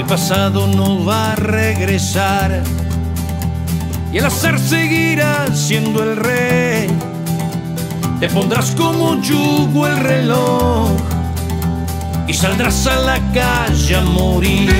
[0.00, 2.62] El pasado no va a regresar
[4.10, 6.88] y el azar seguirá siendo el rey.
[8.18, 10.88] Te pondrás como yugo el reloj
[12.26, 14.72] y saldrás a la calle a morir.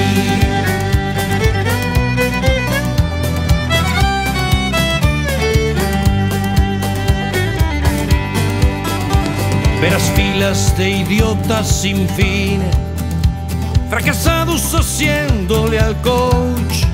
[9.83, 12.63] Verás filas de idiotas sin fin,
[13.91, 16.85] fracasados haciéndole al coach,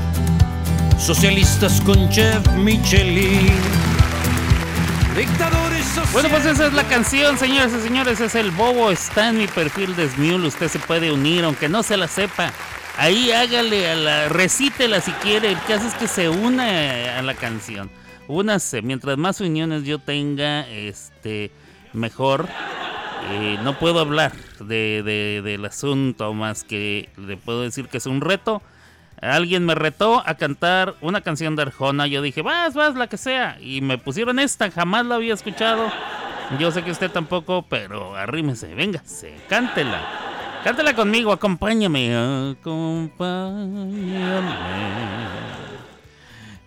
[0.98, 3.52] socialistas con chef Michelin,
[5.14, 5.84] dictadores
[6.14, 8.20] Bueno, pues esa es la canción, señores y señores.
[8.20, 8.90] Es el Bobo.
[8.90, 10.48] Está en mi perfil de Smule.
[10.48, 12.50] Usted se puede unir, aunque no se la sepa.
[12.96, 14.28] Ahí hágale a la.
[14.30, 15.50] Recítela si quiere.
[15.50, 17.90] El caso es que se una a la canción.
[18.26, 18.80] Únase.
[18.80, 21.50] Mientras más uniones yo tenga, este.
[21.92, 22.48] Mejor.
[23.30, 28.06] Eh, no puedo hablar de, de- del asunto más que le puedo decir que es
[28.06, 28.62] un reto.
[29.22, 32.06] Alguien me retó a cantar una canción de Arjona.
[32.06, 33.56] Yo dije, vas, vas, la que sea.
[33.60, 35.90] Y me pusieron esta, jamás la había escuchado.
[36.60, 40.02] Yo sé que usted tampoco, pero arrímese, véngase, cántela.
[40.62, 42.14] Cántela conmigo, acompáñame.
[42.60, 44.54] Acompáñame.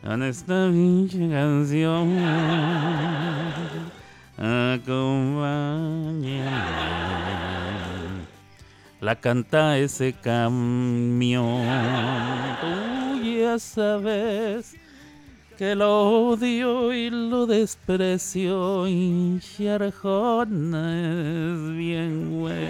[0.04, 2.18] Con esta pinche canción.
[6.30, 7.49] Acompáñame.
[9.02, 11.66] La canta ese camión.
[12.60, 14.76] Tú ya sabes
[15.58, 18.88] que lo odio y lo desprecio.
[18.90, 22.68] Y Arjona es bien güey.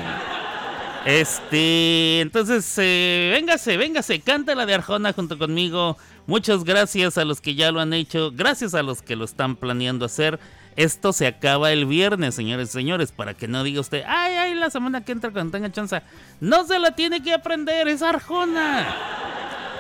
[1.05, 5.97] Este, entonces, eh, véngase, véngase, canta la de Arjona junto conmigo.
[6.27, 9.55] Muchas gracias a los que ya lo han hecho, gracias a los que lo están
[9.55, 10.39] planeando hacer.
[10.75, 14.55] Esto se acaba el viernes, señores y señores, para que no diga usted, ay, ay,
[14.55, 16.01] la semana que entra cuando tenga chance.
[16.39, 18.87] No se la tiene que aprender, es Arjona.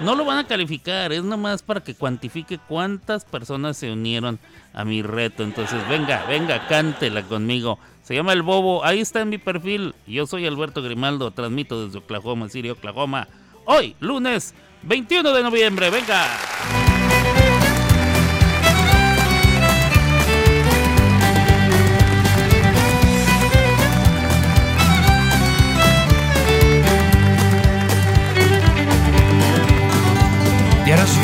[0.01, 4.39] No lo van a calificar, es nomás para que cuantifique cuántas personas se unieron
[4.73, 5.43] a mi reto.
[5.43, 7.79] Entonces, venga, venga, cántela conmigo.
[8.03, 9.93] Se llama El Bobo, ahí está en mi perfil.
[10.07, 13.27] Yo soy Alberto Grimaldo, transmito desde Oklahoma City, Oklahoma.
[13.65, 16.27] Hoy, lunes 21 de noviembre, venga.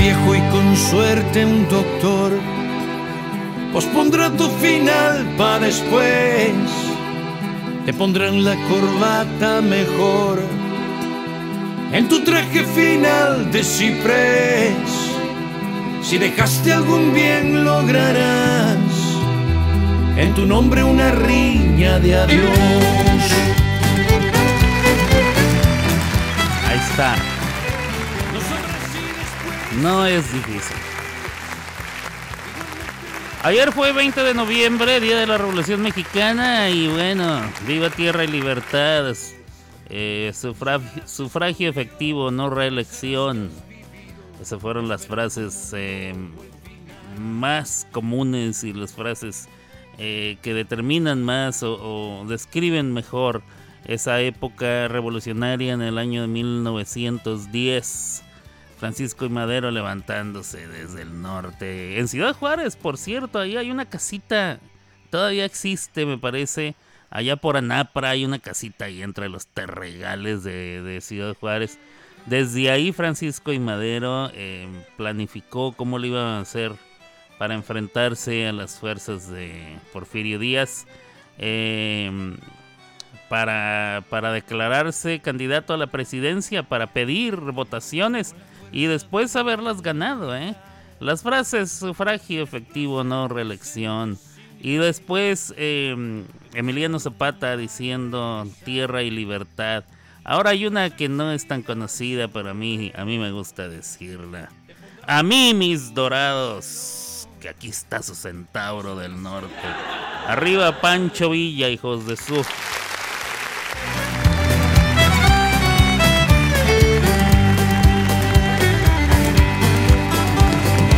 [0.06, 2.32] Viejo y con suerte un doctor
[3.74, 6.54] pospondrá tu final para después.
[7.88, 10.44] Te pondrán la corbata mejor
[11.92, 14.92] en tu traje final de ciprés.
[16.04, 18.94] Si dejaste algún bien lograrás
[20.18, 23.24] en tu nombre una riña de adiós.
[26.68, 27.35] Ahí está.
[29.82, 30.78] No es difícil.
[33.44, 38.28] Ayer fue 20 de noviembre, Día de la Revolución Mexicana, y bueno, viva tierra y
[38.28, 39.14] libertad.
[39.90, 40.32] Eh,
[41.06, 43.52] sufragio, efectivo, no reelección.
[44.42, 46.16] Esas fueron las frases eh,
[47.20, 49.48] más comunes y las frases
[50.00, 53.44] eh, que determinan más o, o describen mejor
[53.86, 58.25] esa época revolucionaria en el año de 1910.
[58.86, 61.98] Francisco y Madero levantándose desde el norte.
[61.98, 64.60] En Ciudad Juárez, por cierto, ahí hay una casita,
[65.10, 66.76] todavía existe, me parece.
[67.10, 71.80] Allá por Anapra hay una casita ahí entre los terregales de, de Ciudad Juárez.
[72.28, 76.72] Desde ahí Francisco y Madero eh, planificó cómo lo iban a hacer
[77.40, 80.86] para enfrentarse a las fuerzas de Porfirio Díaz.
[81.40, 82.38] Eh,
[83.30, 88.36] para, para declararse candidato a la presidencia, para pedir votaciones
[88.72, 90.56] y después haberlas ganado, ¿eh?
[91.00, 94.18] Las frases sufragio efectivo, no reelección.
[94.62, 99.84] Y después eh, Emiliano Zapata diciendo tierra y libertad.
[100.24, 103.68] Ahora hay una que no es tan conocida, pero a mí, a mí me gusta
[103.68, 104.50] decirla.
[105.06, 109.54] A mí, mis dorados, que aquí está su centauro del norte.
[110.28, 112.44] Arriba Pancho Villa, hijos de su...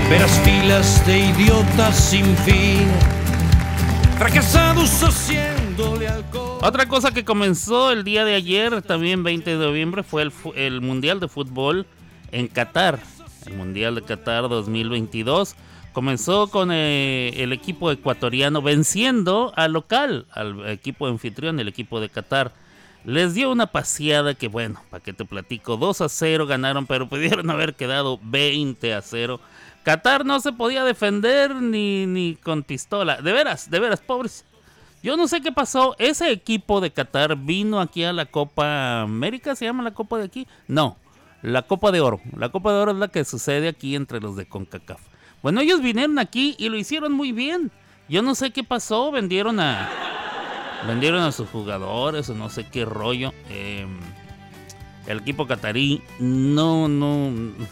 [0.09, 2.87] Verás filas de idiotas sin fin,
[4.17, 6.59] fracasados haciéndole alcohol.
[6.61, 11.19] Otra cosa que comenzó el día de ayer, también 20 de noviembre, fue el, Mundial
[11.19, 11.85] de Fútbol
[12.31, 12.99] en Qatar.
[13.47, 15.55] El Mundial de Qatar 2022
[15.91, 22.07] comenzó con eh, el equipo ecuatoriano venciendo al local, al equipo anfitrión, el equipo de
[22.07, 22.53] Qatar.
[23.07, 27.07] Les dio una paseada que, bueno, para que te platico, 2 a 0 ganaron, pero
[27.09, 29.39] pudieron haber quedado 20 a 0.
[29.83, 33.21] Qatar no se podía defender ni, ni con pistola.
[33.21, 34.43] De veras, de veras, pobres.
[35.01, 35.95] Yo no sé qué pasó.
[35.99, 40.25] Ese equipo de Qatar vino aquí a la Copa América, ¿se llama la Copa de
[40.25, 40.45] aquí?
[40.67, 40.97] No,
[41.41, 42.19] la Copa de Oro.
[42.35, 44.99] La Copa de Oro es la que sucede aquí entre los de CONCACAF.
[45.41, 47.71] Bueno, ellos vinieron aquí y lo hicieron muy bien.
[48.09, 50.26] Yo no sé qué pasó, vendieron a
[50.85, 53.33] vendieron a sus jugadores o no sé qué rollo.
[53.49, 53.99] Em,
[55.07, 57.31] el equipo catarí no, no,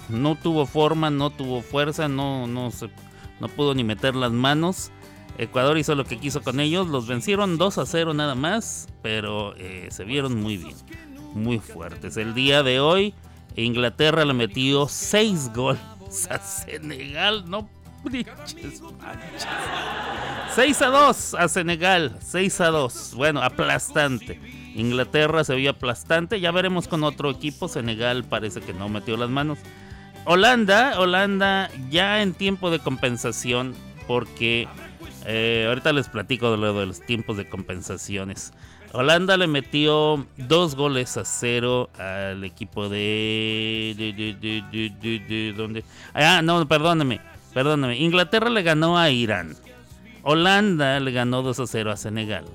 [0.09, 2.89] no tuvo forma, no tuvo fuerza, no, no, se,
[3.39, 4.91] no pudo ni meter las manos.
[5.37, 9.53] Ecuador hizo lo que quiso con ellos, los vencieron 2 a 0 nada más, pero
[9.57, 10.75] eh, se vieron muy bien,
[11.33, 12.15] muy fuertes.
[12.15, 13.13] El día de hoy,
[13.57, 15.81] Inglaterra le metió 6 goles
[16.29, 17.69] a Senegal, no.
[20.55, 23.13] 6 a 2 a Senegal, 6 a 2.
[23.15, 24.39] Bueno, aplastante.
[24.75, 26.39] Inglaterra se vio aplastante.
[26.39, 27.67] Ya veremos con otro equipo.
[27.67, 29.59] Senegal parece que no metió las manos.
[30.25, 33.75] Holanda, Holanda ya en tiempo de compensación
[34.07, 34.67] porque
[35.25, 38.53] eh, ahorita les platico de lo de los tiempos de compensaciones.
[38.91, 43.93] Holanda le metió dos goles a cero al equipo de...
[43.97, 45.83] de, ¿Dónde?
[46.13, 47.19] Ah, no, perdóname,
[47.55, 47.97] perdóname.
[47.97, 49.55] Inglaterra le ganó a Irán.
[50.23, 52.45] Holanda le ganó 2 a 0 a Senegal.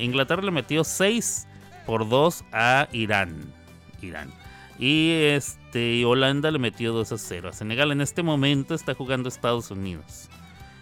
[0.00, 1.46] Inglaterra le metió 6
[1.84, 3.52] por 2 a Irán.
[4.00, 4.32] Irán.
[4.78, 7.92] Y este Holanda le metió 2 a 0 a Senegal.
[7.92, 10.30] En este momento está jugando Estados Unidos.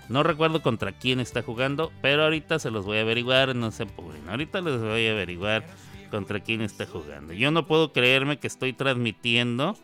[0.09, 3.83] No recuerdo contra quién está jugando, pero ahorita se los voy a averiguar, no se
[3.83, 4.21] apures.
[4.29, 5.67] Ahorita les voy a averiguar
[6.13, 7.33] contra quién está jugando.
[7.33, 9.77] Yo no puedo creerme que estoy transmitiendo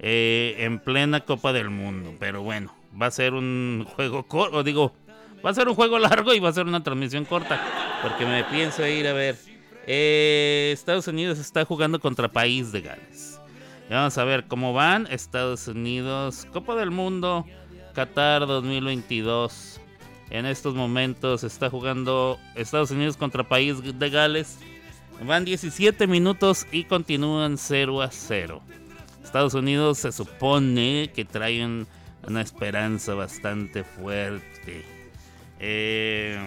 [0.00, 4.92] eh, en plena Copa del Mundo, pero bueno, va a ser un juego corto, digo,
[5.44, 7.60] Va a ser un juego largo y va a ser una transmisión corta.
[8.02, 9.36] Porque me pienso ir a ver.
[9.86, 13.40] Eh, Estados Unidos está jugando contra País de Gales.
[13.88, 15.06] vamos a ver cómo van.
[15.10, 17.46] Estados Unidos, Copa del Mundo,
[17.94, 19.80] Qatar 2022.
[20.28, 24.58] En estos momentos está jugando Estados Unidos contra País de Gales.
[25.24, 28.62] Van 17 minutos y continúan 0 a 0.
[29.24, 31.62] Estados Unidos se supone que trae
[32.26, 35.00] una esperanza bastante fuerte
[35.62, 36.38] eh,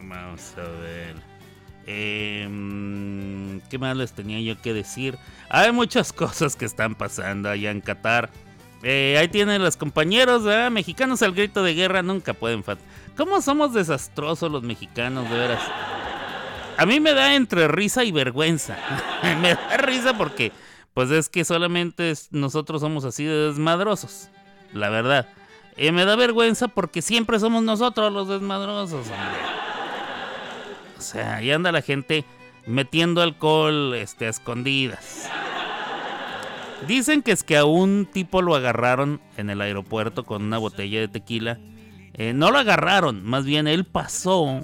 [0.00, 1.16] vamos a ver.
[1.86, 2.48] Eh,
[3.68, 5.18] ¿Qué más les tenía yo que decir?
[5.48, 8.30] Hay muchas cosas que están pasando allá en Qatar.
[8.84, 12.86] Eh, ahí tienen los compañeros mexicanos al grito de guerra nunca pueden faltar.
[13.16, 15.62] ¿Cómo somos desastrosos los mexicanos, de veras?
[16.76, 18.76] A mí me da entre risa y vergüenza.
[19.40, 20.52] me da risa porque
[20.94, 24.28] pues es que solamente nosotros somos así de desmadrosos,
[24.72, 25.26] la verdad.
[25.76, 29.06] Y me da vergüenza porque siempre somos nosotros los desmadrosos,
[30.98, 32.24] O sea, ahí anda la gente
[32.66, 35.30] metiendo alcohol este, a escondidas.
[36.86, 41.00] Dicen que es que a un tipo lo agarraron en el aeropuerto con una botella
[41.00, 41.58] de tequila.
[42.14, 44.60] Eh, no lo agarraron, más bien él pasó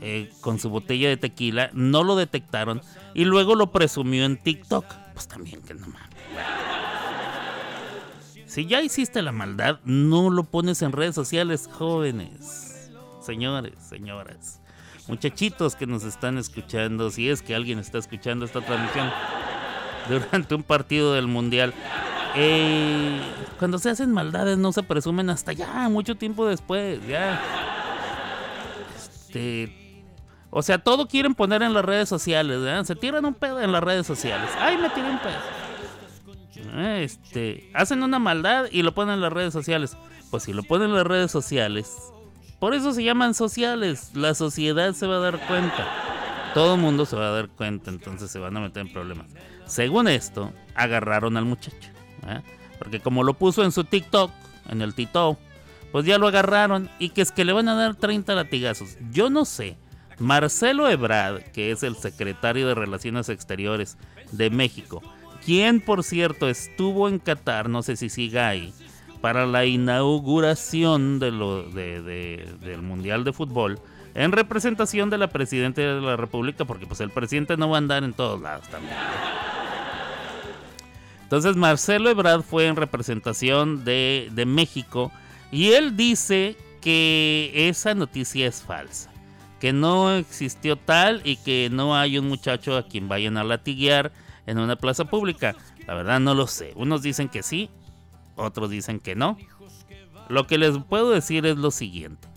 [0.00, 2.80] eh, con su botella de tequila, no lo detectaron
[3.14, 6.10] y luego lo presumió en TikTok pues también que no mames.
[8.46, 14.60] Si ya hiciste la maldad, no lo pones en redes sociales, jóvenes, señores, señoras,
[15.08, 19.10] muchachitos que nos están escuchando, si es que alguien está escuchando esta transmisión
[20.08, 21.72] durante un partido del mundial.
[22.36, 23.20] Eh,
[23.58, 27.40] cuando se hacen maldades no se presumen hasta ya, mucho tiempo después, ya.
[28.96, 29.83] Este,
[30.56, 32.84] o sea, todo quieren poner en las redes sociales, ¿verdad?
[32.84, 34.48] Se tiran un pedo en las redes sociales.
[34.60, 36.84] ¡Ay, me tiré un pedo!
[36.96, 39.96] Este, hacen una maldad y lo ponen en las redes sociales.
[40.30, 41.96] Pues si lo ponen en las redes sociales,
[42.60, 44.12] por eso se llaman sociales.
[44.14, 45.88] La sociedad se va a dar cuenta.
[46.54, 49.26] Todo el mundo se va a dar cuenta, entonces se van a meter en problemas.
[49.66, 51.90] Según esto, agarraron al muchacho.
[52.78, 54.30] Porque como lo puso en su TikTok,
[54.68, 55.36] en el TikTok,
[55.90, 58.96] pues ya lo agarraron y que es que le van a dar 30 latigazos.
[59.10, 59.76] Yo no sé
[60.18, 63.98] Marcelo Ebrard, que es el secretario de Relaciones Exteriores
[64.32, 65.02] de México,
[65.44, 68.72] quien por cierto estuvo en Qatar, no sé si siga ahí,
[69.20, 73.80] para la inauguración de lo, del Mundial de Fútbol,
[74.14, 77.78] en representación de la Presidenta de la República, porque pues el presidente no va a
[77.78, 78.94] andar en todos lados también.
[81.22, 85.10] Entonces Marcelo Ebrard fue en representación de, de México
[85.50, 89.13] y él dice que esa noticia es falsa
[89.64, 94.12] que no existió tal y que no hay un muchacho a quien vayan a latiguear
[94.44, 95.56] en una plaza pública.
[95.86, 96.74] La verdad no lo sé.
[96.76, 97.70] Unos dicen que sí,
[98.36, 99.38] otros dicen que no.
[100.28, 102.28] Lo que les puedo decir es lo siguiente.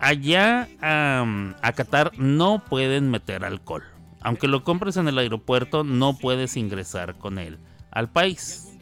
[0.00, 3.84] allá a Qatar no pueden meter alcohol.
[4.20, 7.60] Aunque lo compres en el aeropuerto, no puedes ingresar con él
[7.92, 8.76] al país.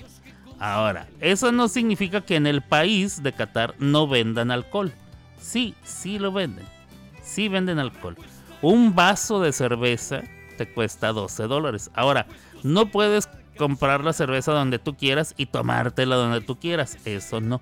[0.58, 4.94] Ahora, eso no significa que en el país de Qatar no vendan alcohol.
[5.38, 6.64] Sí, sí lo venden.
[7.22, 8.16] Sí venden alcohol.
[8.60, 10.22] Un vaso de cerveza
[10.56, 11.90] te cuesta 12 dólares.
[11.94, 12.26] Ahora,
[12.62, 16.98] no puedes comprar la cerveza donde tú quieras y tomártela donde tú quieras.
[17.04, 17.60] Eso no.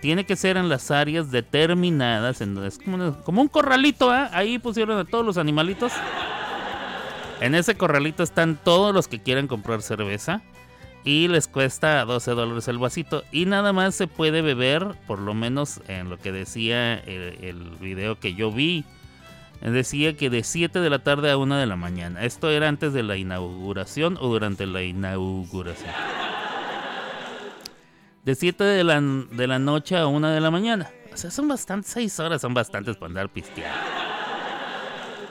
[0.00, 2.40] Tiene que ser en las áreas determinadas.
[2.40, 4.28] En, es como, un corralito, ¿eh?
[4.32, 5.92] Ahí pusieron a todos los animalitos.
[7.40, 10.42] En ese corralito están todos los que quieren comprar cerveza.
[11.04, 13.24] Y les cuesta 12 dólares el vasito.
[13.32, 18.18] Y nada más se puede beber, por lo menos en lo que decía el, video
[18.20, 18.84] que yo vi.
[19.60, 22.24] Decía que de 7 de la tarde a 1 de la mañana.
[22.24, 25.94] Esto era antes de la inauguración o durante la inauguración.
[28.24, 30.90] De 7 de la, de la noche a 1 de la mañana.
[31.12, 34.02] O sea, son bastantes, 6 horas son bastantes para andar pisteando.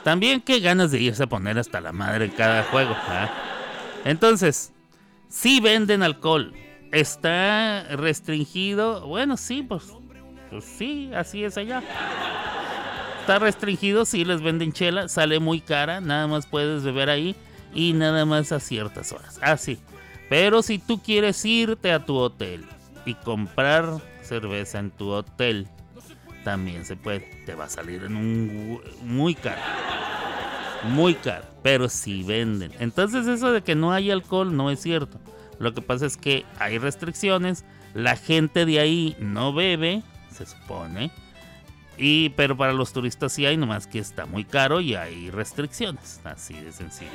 [0.04, 2.94] También qué ganas de irse a poner hasta la madre en cada juego.
[3.08, 3.30] ¿ah?
[4.04, 4.71] Entonces,
[5.32, 6.52] si venden alcohol.
[6.92, 9.06] ¿Está restringido?
[9.06, 9.84] Bueno, sí, pues,
[10.50, 11.82] pues sí, así es allá.
[13.20, 17.34] Está restringido, sí les venden chela, sale muy cara, nada más puedes beber ahí
[17.74, 19.38] y nada más a ciertas horas.
[19.40, 19.78] Así.
[19.80, 19.92] Ah,
[20.28, 22.66] Pero si tú quieres irte a tu hotel
[23.06, 23.86] y comprar
[24.22, 25.66] cerveza en tu hotel,
[26.44, 27.20] también se puede.
[27.46, 29.60] Te va a salir muy caro.
[30.84, 31.44] Muy caro.
[31.62, 32.72] Pero si venden.
[32.80, 35.18] Entonces eso de que no hay alcohol no es cierto.
[35.58, 37.64] Lo que pasa es que hay restricciones.
[37.94, 41.10] La gente de ahí no bebe, se supone.
[41.98, 46.20] Y, pero para los turistas sí hay, nomás que está muy caro y hay restricciones.
[46.24, 47.10] Así de sencillo.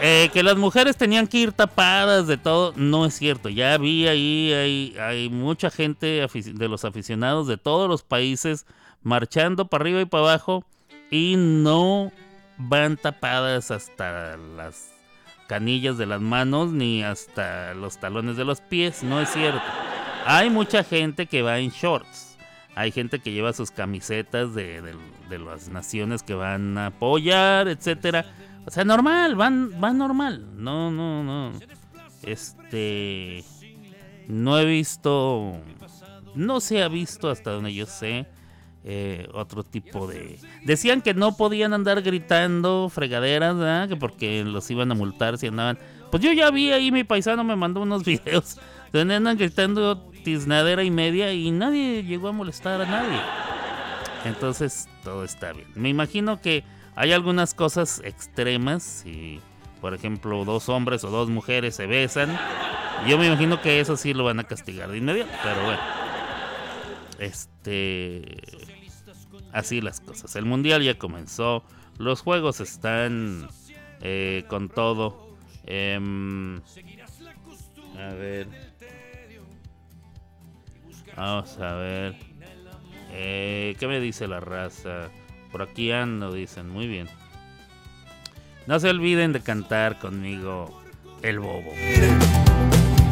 [0.00, 3.50] Eh, que las mujeres tenían que ir tapadas de todo, no es cierto.
[3.50, 8.64] Ya vi ahí, hay, hay mucha gente de los aficionados de todos los países
[9.02, 10.64] marchando para arriba y para abajo
[11.10, 12.12] y no
[12.60, 14.92] van tapadas hasta las
[15.48, 19.62] canillas de las manos ni hasta los talones de los pies, no es cierto.
[20.26, 22.36] Hay mucha gente que va en shorts.
[22.76, 24.94] Hay gente que lleva sus camisetas de,
[25.28, 28.24] las naciones que van a apoyar, etcétera
[28.66, 30.46] o sea, normal, van, van normal.
[30.56, 31.52] No, no, no.
[32.22, 33.44] Este.
[34.28, 35.60] No he visto.
[36.34, 38.26] No se ha visto hasta donde yo sé.
[38.82, 40.38] Eh, otro tipo de.
[40.64, 43.88] Decían que no podían andar gritando fregaderas, ¿verdad?
[43.88, 45.78] Que porque los iban a multar si andaban.
[46.10, 48.56] Pues yo ya vi ahí, mi paisano me mandó unos videos
[48.92, 53.20] donde andan gritando tiznadera y media y nadie llegó a molestar a nadie.
[54.24, 55.68] Entonces, todo está bien.
[55.74, 56.64] Me imagino que
[56.96, 59.40] hay algunas cosas extremas, si
[59.80, 62.38] por ejemplo dos hombres o dos mujeres se besan,
[63.06, 65.80] yo me imagino que eso sí lo van a castigar de inmediato, pero bueno.
[67.62, 68.40] Este
[69.52, 70.34] así las cosas.
[70.36, 71.62] El mundial ya comenzó,
[71.98, 73.48] los juegos están
[74.00, 75.36] eh, con todo.
[75.66, 76.60] Em,
[77.98, 78.48] a ver.
[81.16, 82.16] Vamos a ver.
[83.12, 85.10] Eh, ¿Qué me dice la raza?
[85.52, 86.68] Por aquí ando, dicen.
[86.68, 87.08] Muy bien.
[88.66, 90.80] No se olviden de cantar conmigo
[91.22, 91.72] El Bobo.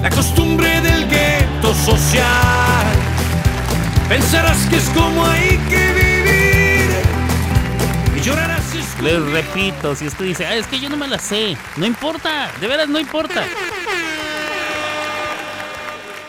[0.00, 2.97] La costumbre del gueto social.
[4.08, 6.90] Pensarás que es como hay que vivir.
[8.16, 8.58] Y llorarás.
[9.02, 11.56] Les repito, si usted dice, ah, es que yo no me la sé.
[11.76, 13.44] No importa, de veras no importa.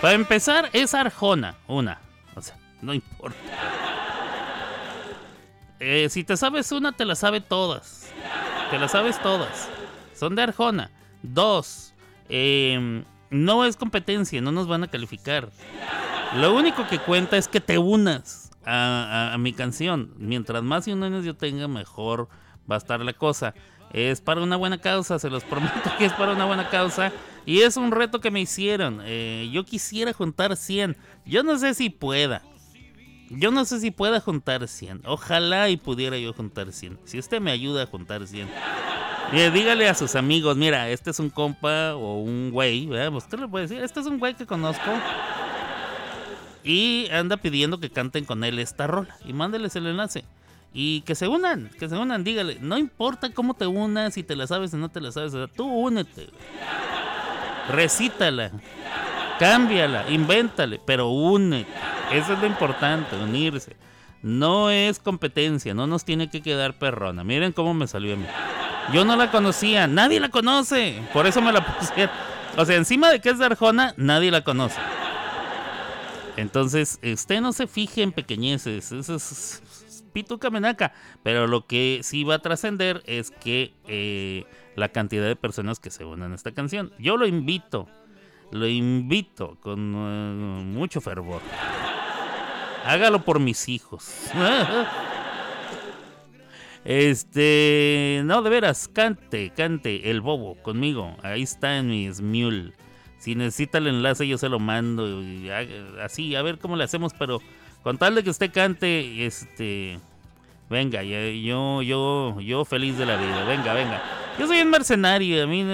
[0.01, 2.00] Para empezar, es Arjona, una.
[2.36, 3.38] O sea, no importa.
[5.79, 8.12] Eh, si te sabes una, te la sabe todas.
[8.69, 9.69] Te la sabes todas.
[10.13, 10.91] Son de Arjona.
[11.24, 11.93] Dos,
[12.29, 15.50] em, no es competencia, no nos van a calificar.
[16.36, 20.13] Lo único que cuenta es que te unas a, mi canción.
[20.17, 22.29] Mientras más uniones yo tenga, mejor
[22.69, 23.53] va a estar la cosa.
[23.91, 27.12] Es para una buena causa, se los prometo que es para una buena causa.
[27.45, 29.01] Y es un reto que me hicieron.
[29.03, 30.98] Eh, yo quisiera juntar 100.
[31.25, 32.43] Yo no sé si pueda.
[33.31, 35.01] Yo no sé si pueda juntar 100.
[35.05, 37.00] Ojalá y pudiera yo juntar 100.
[37.05, 38.48] Si usted me ayuda a juntar 100.
[39.31, 43.12] dígale a sus amigos, mira, este es un compa o un güey, ¿verdad?
[43.12, 43.83] Pues, ¿qué le puede decir?
[43.83, 44.91] Este es un güey que conozco.
[46.69, 49.17] Y anda pidiendo que canten con él esta rola.
[49.25, 50.23] Y mándeles el enlace.
[50.71, 52.59] Y que se unan, que se unan, dígale.
[52.61, 55.33] No importa cómo te unas, si te la sabes o no te la sabes.
[55.55, 56.29] Tú únete.
[57.71, 58.51] Recítala.
[59.39, 61.71] Cámbiala, invéntale, pero únete.
[62.11, 63.75] Eso es lo importante, unirse.
[64.21, 67.23] No es competencia, no nos tiene que quedar perrona.
[67.23, 68.25] Miren cómo me salió a mí.
[68.93, 71.01] Yo no la conocía, nadie la conoce.
[71.13, 72.09] Por eso me la puse.
[72.57, 74.79] O sea, encima de que es de Arjona, nadie la conoce.
[76.39, 79.62] Entonces, usted no se fije en pequeñeces, eso es
[80.13, 84.46] pituca menaca, pero lo que sí va a trascender es que eh,
[84.77, 86.93] la cantidad de personas que se unan a esta canción.
[86.98, 87.88] Yo lo invito,
[88.51, 91.41] lo invito con eh, mucho fervor.
[92.86, 94.10] Hágalo por mis hijos.
[96.86, 101.17] Este, no, de veras, cante, cante el bobo conmigo.
[101.22, 102.74] Ahí está en mi Smule.
[103.19, 105.21] Si necesita el enlace, yo se lo mando.
[105.21, 105.49] Y
[106.01, 107.41] así, a ver cómo le hacemos, pero
[107.83, 109.99] con tal de que usted cante, este.
[110.69, 113.43] Venga, yo, yo, yo feliz de la vida.
[113.43, 114.01] Venga, venga.
[114.38, 115.43] Yo soy un mercenario.
[115.43, 115.65] A mí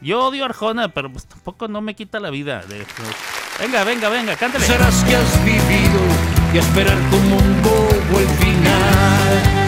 [0.00, 2.62] Yo odio Arjona, pero pues tampoco no me quita la vida.
[2.62, 2.84] De,
[3.60, 4.64] venga, venga, venga, cántale.
[4.64, 6.00] Serás que has vivido
[6.54, 9.59] y esperar como un bobo el final.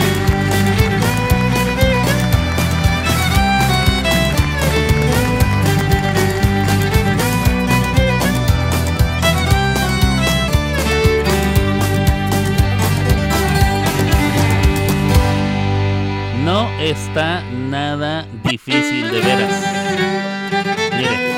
[16.93, 19.63] Está nada difícil de veras.
[20.97, 21.33] Mire.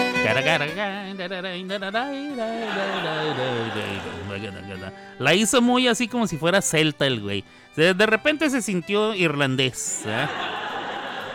[5.18, 7.44] La hizo muy así como si fuera celta el güey.
[7.76, 10.02] De repente se sintió irlandés.
[10.06, 10.26] ¿eh?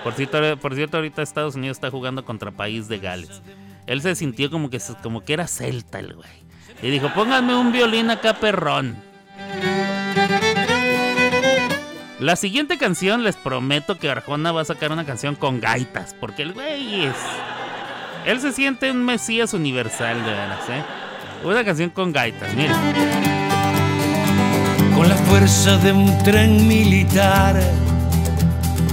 [0.03, 3.41] Por, cierto, por cierto, ahorita Estados Unidos está jugando contra País de Gales.
[3.87, 6.29] Él se sintió como que, como que era celta el güey.
[6.81, 8.97] Y dijo, pónganme un violín acá perrón.
[12.19, 16.41] La siguiente canción les prometo que Arjona va a sacar una canción con gaitas, porque
[16.41, 17.15] el güey es...
[18.25, 20.83] Él se siente un mesías universal, de veras, ¿eh?
[21.45, 22.75] Una canción con gaitas, miren.
[24.93, 27.57] Con la fuerza de un tren militar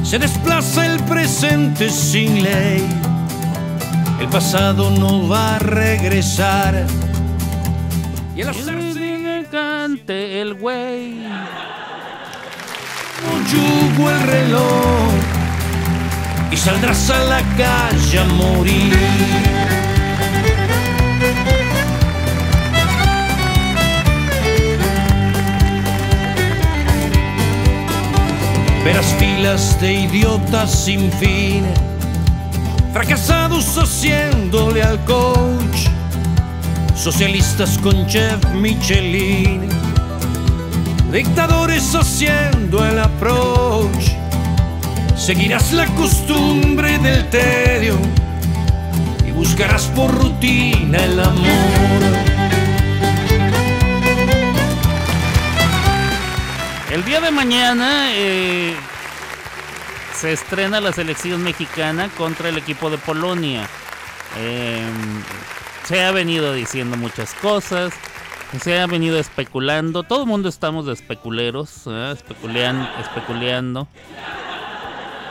[0.04, 2.86] se desplaza el presente sin ley.
[4.20, 6.86] El pasado no va a regresar.
[8.36, 11.26] Y el hacerse cante el güey
[13.50, 15.12] yugo el reloj
[16.50, 18.96] y saldrás a la calle a morir.
[28.84, 31.64] Verás filas de idiotas sin fin,
[32.92, 35.88] fracasados haciéndole al coach,
[36.94, 39.85] socialistas con chef Michelin
[41.16, 44.10] dictadores haciendo el approach.
[45.16, 47.96] Seguirás la costumbre del tedio
[49.26, 51.46] y buscarás por rutina el amor.
[56.90, 58.76] El día de mañana eh,
[60.14, 63.66] se estrena la selección mexicana contra el equipo de Polonia.
[64.38, 65.22] Em,
[65.88, 67.94] se ha venido diciendo muchas cosas
[68.60, 70.02] se ha venido especulando.
[70.02, 72.14] Todo el mundo estamos de especuleros, ¿eh?
[72.14, 73.88] especuleando.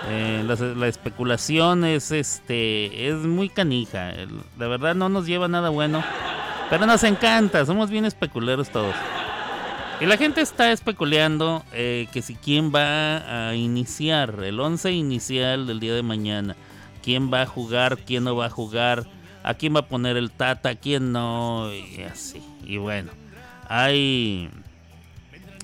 [0.07, 0.43] Eh,
[0.77, 4.11] la, especulación es este es muy canija.
[4.57, 6.03] La verdad no nos lleva nada bueno.
[6.69, 8.95] Pero nos encanta, somos bien especuleros todos.
[10.01, 15.67] Y la gente está especulando eh, que si quién va a iniciar, el 11 inicial
[15.67, 16.55] del día de mañana.
[17.01, 19.05] Quién va a jugar, quién no va a jugar
[19.45, 22.41] a quién va a poner el Tata, a quién no, y así.
[22.63, 23.11] Y bueno,
[23.69, 24.49] hay,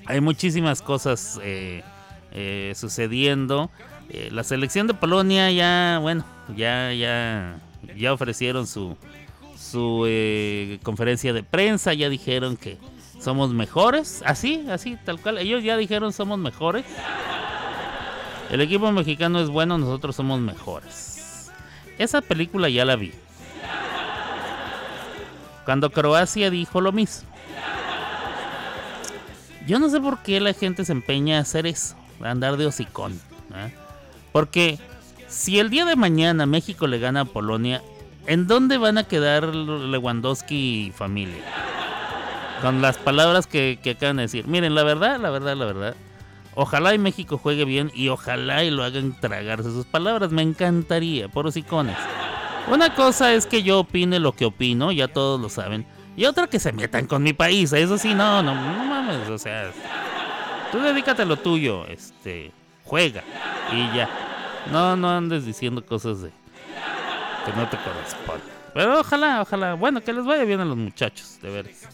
[0.06, 1.82] hay muchísimas cosas eh,
[2.30, 3.70] eh, sucediendo.
[4.08, 6.24] Eh, la selección de Polonia ya, bueno,
[6.56, 7.58] ya, ya,
[7.96, 8.96] ya ofrecieron su,
[9.58, 10.06] su
[10.84, 12.78] conferencia de prensa, ya dijeron que
[13.20, 15.38] somos mejores, así, así, tal cual.
[15.38, 16.84] Ellos ya dijeron somos mejores.
[18.48, 21.50] El equipo mexicano es bueno, nosotros somos mejores.
[21.98, 23.12] Esa película ya la vi.
[25.64, 27.28] Cuando Croacia dijo lo mismo.
[29.66, 32.66] Yo no sé por qué la gente se empeña a hacer eso, a andar de
[32.66, 33.20] hocicón.
[33.54, 33.72] ¿eh?
[34.32, 34.78] Porque
[35.28, 37.80] si el día de mañana México le gana a Polonia,
[38.26, 41.42] ¿en dónde van a quedar Lewandowski y familia?
[42.60, 44.46] Con las palabras que, que acaban de decir.
[44.46, 45.96] Miren, la verdad, la verdad, la verdad.
[46.54, 50.32] Ojalá y México juegue bien y ojalá y lo hagan tragarse sus palabras.
[50.32, 51.96] Me encantaría, por hocicones.
[52.68, 55.86] Una cosa es que yo opine lo que opino, ya todos lo saben.
[56.16, 57.72] Y otra que se metan con mi país.
[57.72, 59.28] Eso sí, no, no, no mames.
[59.28, 59.70] O sea,
[60.70, 61.86] tú dedícate a lo tuyo.
[61.86, 62.52] Este,
[62.84, 63.24] juega.
[63.72, 64.08] Y ya.
[64.70, 66.30] No, no andes diciendo cosas de
[67.44, 68.52] que no te corresponden.
[68.74, 69.74] Pero ojalá, ojalá.
[69.74, 71.88] Bueno, que les vaya bien a los muchachos, de veras.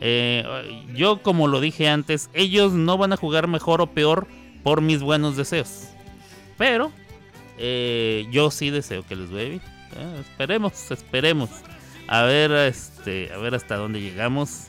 [0.00, 4.26] Eh, yo, como lo dije antes, ellos no van a jugar mejor o peor
[4.62, 5.88] por mis buenos deseos.
[6.56, 6.90] Pero
[7.58, 9.77] eh, yo sí deseo que les vaya bien.
[9.98, 11.50] Ah, esperemos, esperemos.
[12.06, 14.68] A ver, este, a ver hasta dónde llegamos.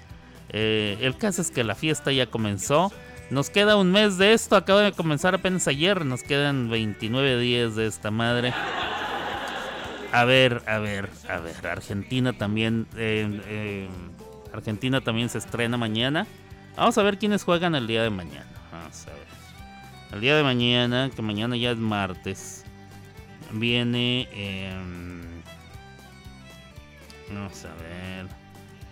[0.49, 2.91] Eh, el caso es que la fiesta ya comenzó.
[3.29, 7.75] Nos queda un mes de esto, acaba de comenzar apenas ayer, nos quedan 29 días
[7.75, 8.53] de esta madre.
[10.11, 13.87] A ver, a ver, a ver, Argentina también, eh, eh,
[14.51, 16.25] Argentina también se estrena mañana.
[16.75, 18.47] Vamos a ver quiénes juegan el día de mañana.
[18.71, 19.27] Vamos a ver.
[20.13, 22.65] El día de mañana, que mañana ya es martes,
[23.51, 24.27] viene...
[24.31, 25.41] Em,
[27.31, 28.27] vamos a ver.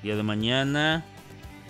[0.04, 1.04] Día de mañana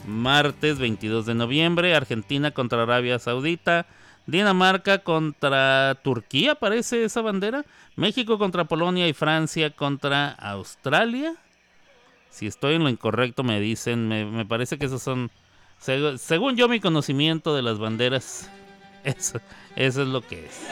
[0.08, 3.86] martes 22 de noviembre, Argentina contra Arabia Saudita,
[4.26, 11.36] Dinamarca contra Turquía, parece esa bandera, México contra Polonia y Francia contra Australia.
[12.30, 15.32] Si estoy en lo incorrecto me dicen, me, parece que esos son,
[15.80, 18.50] según yo mi conocimiento de las banderas,
[19.04, 19.39] eso,
[19.76, 20.67] eso es lo que es.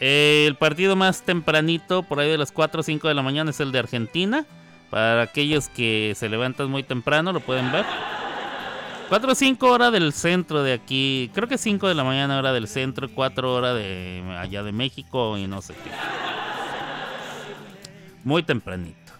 [0.00, 3.60] El partido más tempranito, por ahí de las 4 o 5 de la mañana, es
[3.60, 4.46] el de Argentina.
[4.88, 7.84] Para aquellos que se levantan muy temprano, lo pueden ver.
[9.10, 11.30] 4 o 5 horas del centro de aquí.
[11.34, 15.36] Creo que 5 de la mañana hora del centro, 4 horas de allá de México
[15.36, 15.90] y no sé qué.
[18.24, 19.12] Muy tempranito.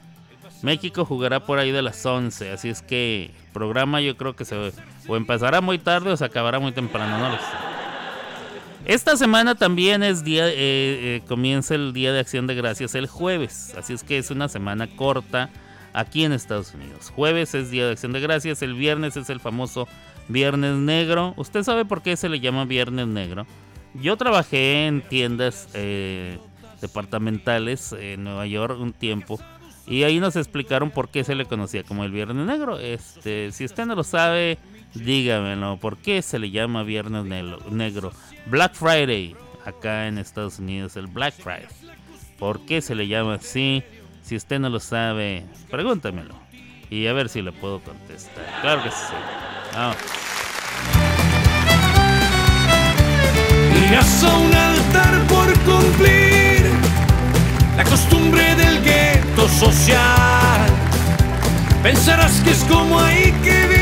[0.62, 4.44] México jugará por ahí de las 11, así es que el programa yo creo que
[4.44, 4.72] se
[5.08, 7.79] o empezará muy tarde o se acabará muy temprano, no lo sé.
[8.90, 13.06] Esta semana también es día, eh, eh, comienza el Día de Acción de Gracias el
[13.06, 15.48] jueves, así es que es una semana corta
[15.92, 17.12] aquí en Estados Unidos.
[17.14, 19.86] Jueves es Día de Acción de Gracias, el viernes es el famoso
[20.26, 21.34] Viernes Negro.
[21.36, 23.46] ¿Usted sabe por qué se le llama Viernes Negro?
[23.94, 26.38] Yo trabajé en tiendas eh,
[26.80, 29.38] departamentales en Nueva York un tiempo
[29.86, 32.80] y ahí nos explicaron por qué se le conocía como el Viernes Negro.
[32.80, 34.58] Este, si usted no lo sabe,
[34.94, 35.76] dígamelo.
[35.76, 37.24] ¿Por qué se le llama Viernes
[37.70, 38.12] Negro?
[38.50, 41.68] Black Friday, acá en Estados Unidos, el Black Friday.
[42.36, 43.84] ¿Por qué se le llama así?
[44.24, 46.34] Si usted no lo sabe, pregúntemelo.
[46.90, 48.44] Y a ver si le puedo contestar.
[48.60, 49.14] Claro que sí.
[49.72, 49.96] Vamos.
[53.88, 56.66] Irás a un altar por cumplir
[57.76, 60.66] la costumbre del gueto social.
[61.84, 63.79] Pensarás que es como hay que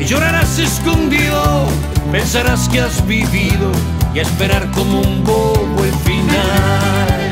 [0.00, 1.68] y llorarás escondido
[2.10, 3.70] pensarás que has vivido
[4.14, 7.30] y esperar como un bobo el final.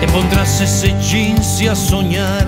[0.00, 2.46] Te pondrás ese jeans y a soñar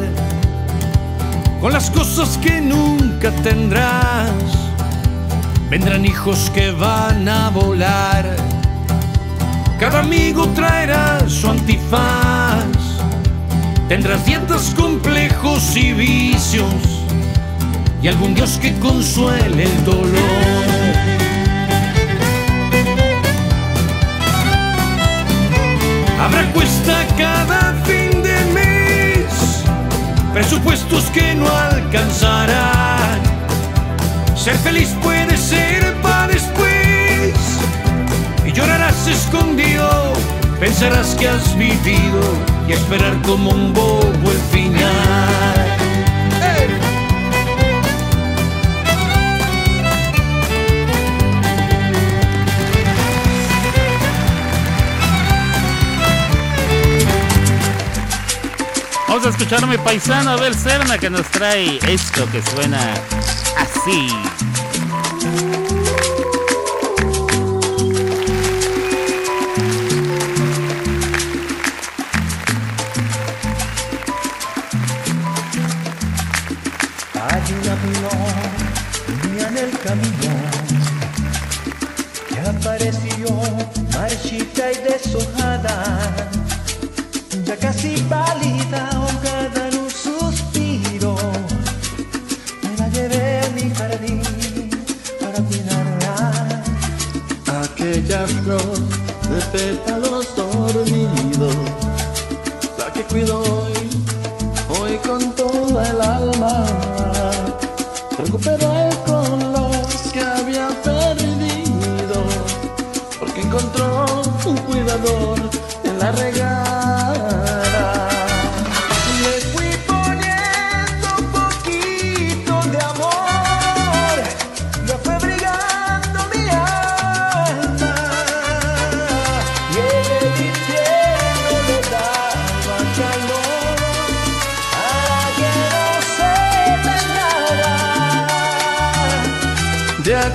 [1.61, 4.68] con las cosas que nunca tendrás
[5.71, 8.25] vendrán hijos que van a volar.
[9.79, 12.65] Cada amigo traerá su antifaz.
[13.89, 17.05] Tendrás dientes complejos y vicios
[18.03, 20.19] y algún Dios que consuele el dolor.
[26.21, 29.65] Habrá cuesta cada fin de mes,
[30.33, 33.38] presupuestos que no alcanzarán
[34.49, 37.35] ser feliz puede ser para después
[38.47, 40.15] y llorarás escondido,
[40.59, 42.23] pensarás que has vivido
[42.67, 45.69] y esperar como un bobo el final.
[59.09, 62.79] Vamos a escuchar a mi paisano Abel Serna que nos trae esto que suena
[63.59, 64.38] así.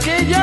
[0.04, 0.43] Aquella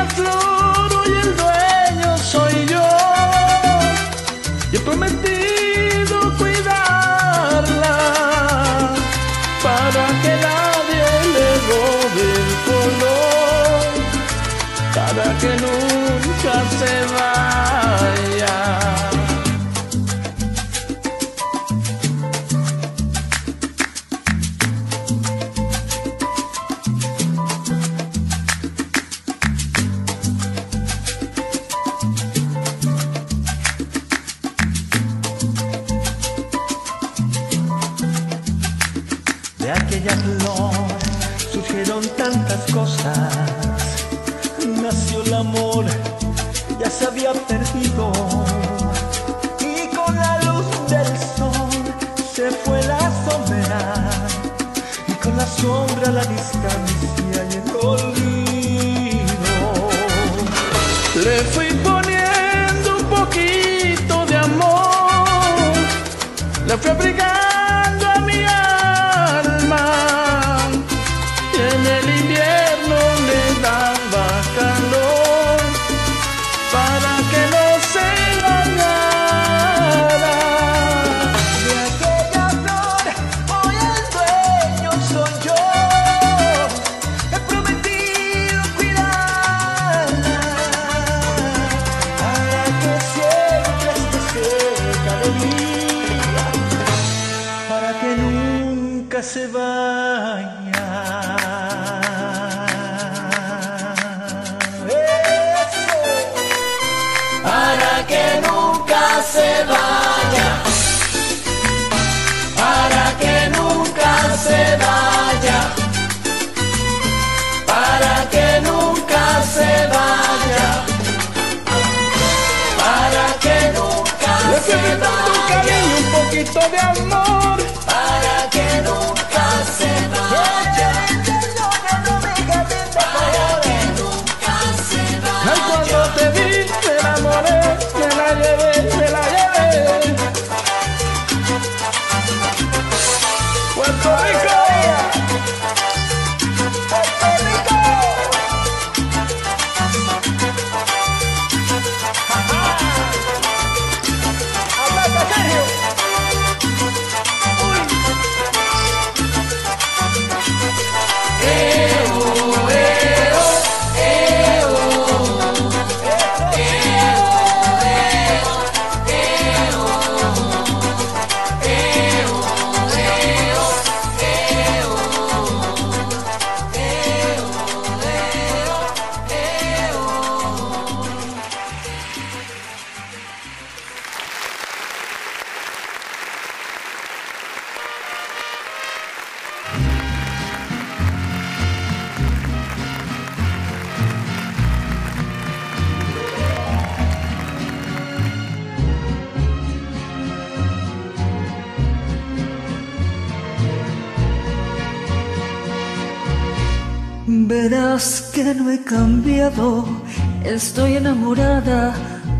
[210.43, 211.93] Estoy enamorada,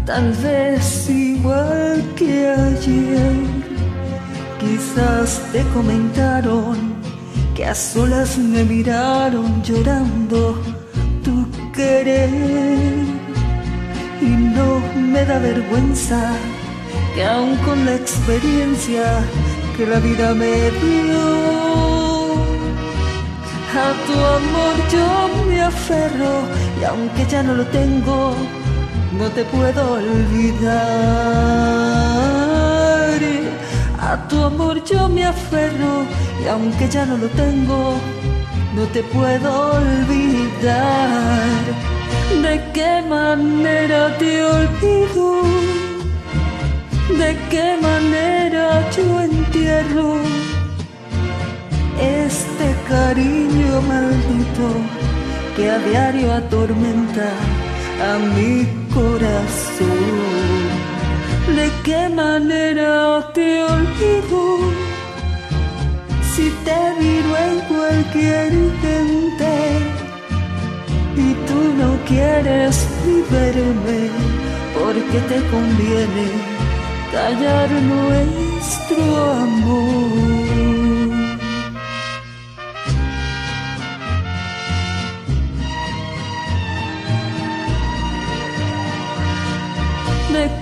[0.06, 3.34] tal vez igual que ayer.
[4.60, 6.76] Quizás te comentaron
[7.56, 10.62] que a solas me miraron llorando
[11.24, 11.36] tu
[11.72, 12.30] querer.
[14.22, 16.34] Y no me da vergüenza
[17.14, 19.04] que aún con la experiencia
[19.76, 21.72] que la vida me dio
[23.74, 26.34] a tu amor yo me aferro
[26.82, 28.34] y aunque ya no lo tengo,
[29.18, 30.72] no te puedo olvidar.
[34.00, 36.06] A tu amor yo me aferro
[36.44, 37.94] y aunque ya no lo tengo,
[38.76, 41.62] no te puedo olvidar.
[42.42, 45.44] ¿De qué manera te olvido?
[47.20, 50.22] ¿De qué manera yo entierro?
[52.02, 55.01] este cariño maldito
[55.68, 57.30] a diario atormenta
[58.10, 60.62] a mi corazón.
[61.56, 64.42] ¿De qué manera te olvido?
[66.34, 68.52] Si te miro en cualquier
[68.84, 69.54] gente
[71.16, 74.10] y tú no quieres ni verme
[74.74, 76.26] porque te conviene
[77.12, 80.71] callar nuestro amor.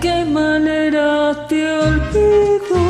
[0.02, 2.82] qué manera te olvido,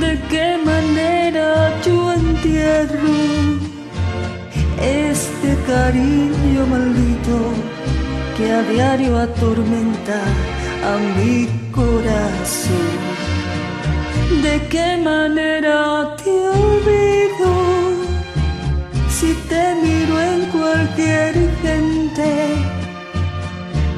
[0.00, 3.18] de qué manera yo entierro
[4.80, 7.36] este cariño maldito
[8.36, 10.20] que a diario atormenta
[10.90, 13.00] a mi corazón.
[14.42, 17.52] ¿De qué manera te olvido
[19.08, 22.79] si te miro en cualquier gente?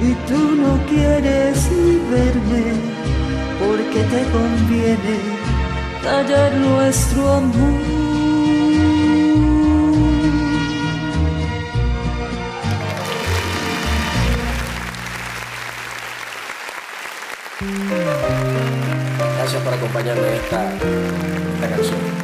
[0.02, 2.64] y tú no quieres ni verme
[3.60, 5.16] porque te conviene
[6.02, 8.02] callar nuestro amor.
[19.36, 22.21] Gracias por acompañarme en esta, esta canción.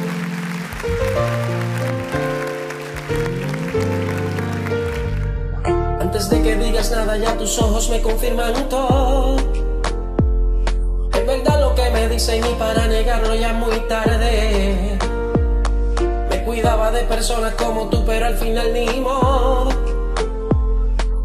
[6.29, 9.37] De que digas nada ya tus ojos me confirman todo
[11.13, 14.97] Es verdad lo que me dicen y para negarlo ya muy tarde
[16.29, 19.69] Me cuidaba de personas como tú pero al final ni modo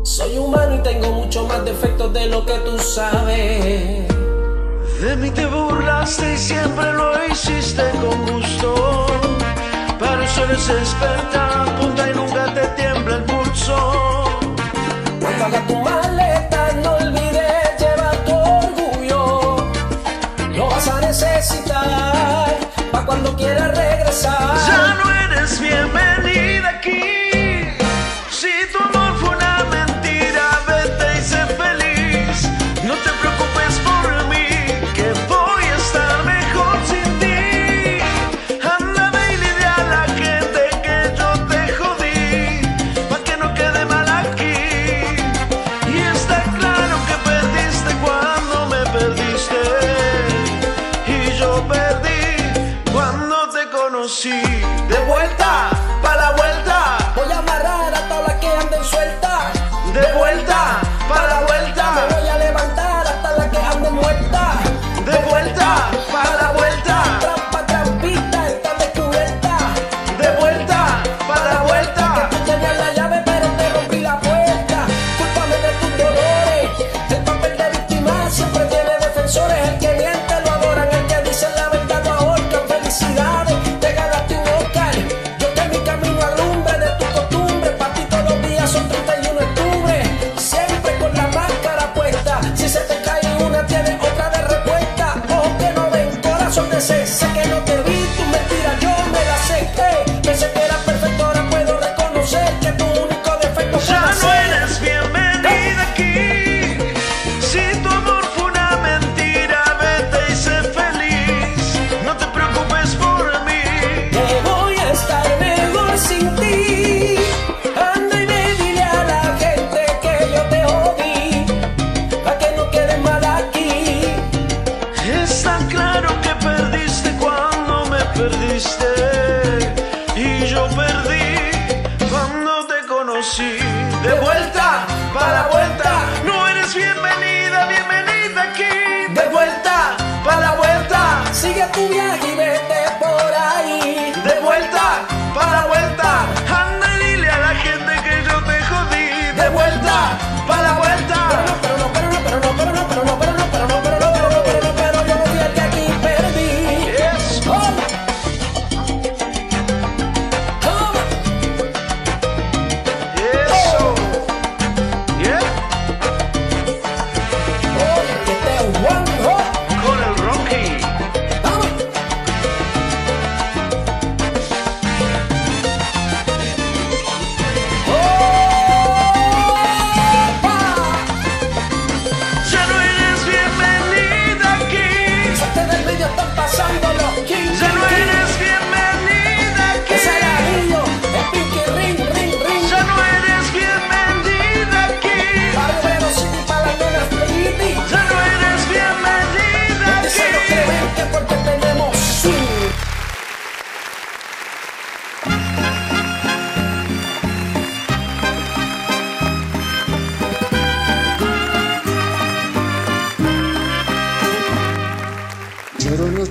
[0.03, 4.15] Soy humano y tengo mucho más defectos de lo que tú sabes
[5.01, 9.07] de mí te burlaste y siempre lo hiciste con gusto.
[9.99, 14.04] Pero eso eres experta, punta y nunca te tiembla el pulso.
[15.45, 19.57] Carga tu maleta, no olvides llevar tu orgullo.
[20.57, 22.57] Lo vas a necesitar
[22.91, 24.57] para cuando quieras regresar.
[24.67, 27.14] Ya no eres bienvenida aquí.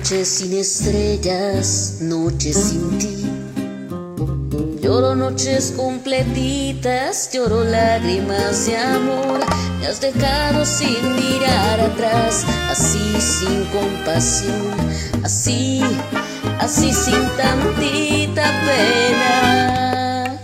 [0.04, 3.24] Noches sin estrellas, noches sin ti.
[4.82, 9.40] Lloro noches completitas, lloro lágrimas de amor.
[9.80, 14.76] Me has dejado sin mirar atrás, así sin compasión,
[15.22, 15.80] así,
[16.60, 20.38] así sin tantita pena.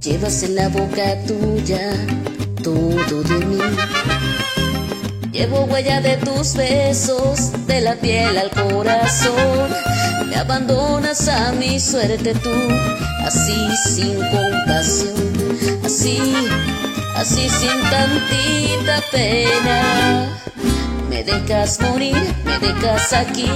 [0.00, 2.25] Llevas en la boca tuya
[2.66, 3.58] todo de mí.
[5.30, 9.70] Llevo huella de tus besos, de la piel al corazón.
[10.28, 12.56] Me abandonas a mi suerte tú,
[13.24, 13.54] así
[13.86, 16.18] sin compasión, así,
[17.14, 20.40] así sin tantita pena.
[21.08, 23.48] Me dejas morir, me dejas aquí,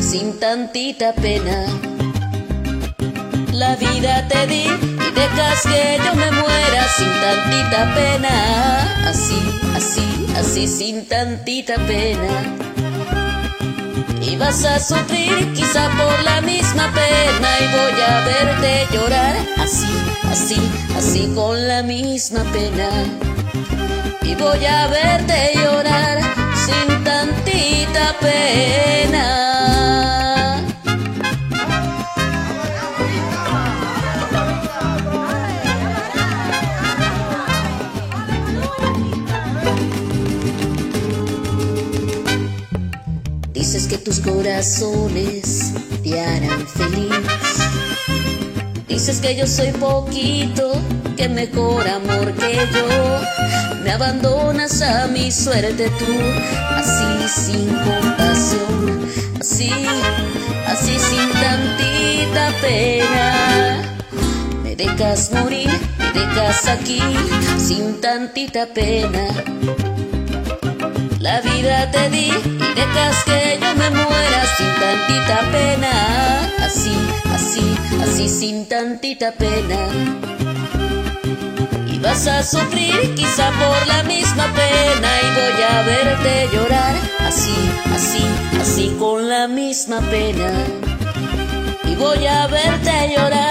[0.00, 1.66] sin tantita pena.
[3.52, 9.08] La vida te di dejas que yo me muera sin tantita pena.
[9.08, 9.40] Así,
[9.74, 12.32] así, así sin tantita pena.
[14.20, 19.94] Y vas a sufrir quizá por la misma pena y voy a verte llorar así,
[20.30, 20.60] así,
[20.96, 22.88] así con la misma pena.
[24.22, 26.18] Y voy a verte llorar
[26.64, 29.45] sin tantita pena.
[43.88, 45.72] Que tus corazones
[46.02, 47.08] te harán feliz.
[48.88, 50.72] Dices que yo soy poquito,
[51.16, 53.84] que mejor amor que yo.
[53.84, 56.12] Me abandonas a mi suerte tú,
[56.74, 59.08] así sin compasión,
[59.38, 59.70] así,
[60.66, 63.82] así sin tantita pena.
[64.64, 67.00] Me dejas morir, me dejas aquí,
[67.56, 69.28] sin tantita pena.
[71.20, 75.92] La vida te di dejas que yo me muera sin tantita pena.
[76.64, 76.96] Así,
[77.34, 79.78] así, así sin tantita pena.
[81.92, 86.94] Y vas a sufrir quizá por la misma pena y voy a verte llorar.
[87.20, 87.56] Así,
[87.94, 88.24] así,
[88.60, 90.50] así con la misma pena.
[91.84, 93.45] Y voy a verte llorar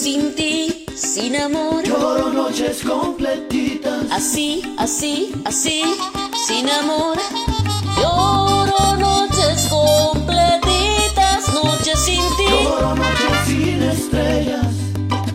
[0.00, 1.84] sin ti, sin amor.
[1.84, 4.10] lloro noches completitas.
[4.10, 5.82] Así, así, así,
[6.46, 7.18] sin amor.
[7.98, 14.72] Lloro noches completitas, noches sin ti, Lloro noches sin estrellas,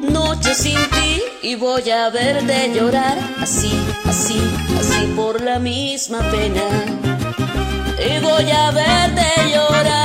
[0.01, 1.21] noches sin ti.
[1.43, 3.71] Y voy a verte llorar, así,
[4.05, 4.41] así,
[4.79, 6.65] así por la misma pena.
[7.99, 10.04] Y voy a verte llorar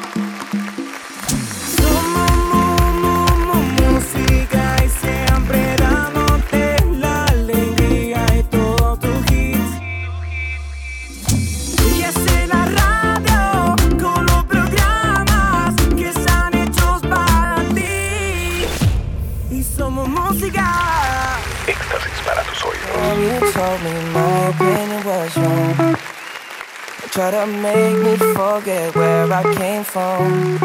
[27.11, 30.57] Try to make me forget where I came from.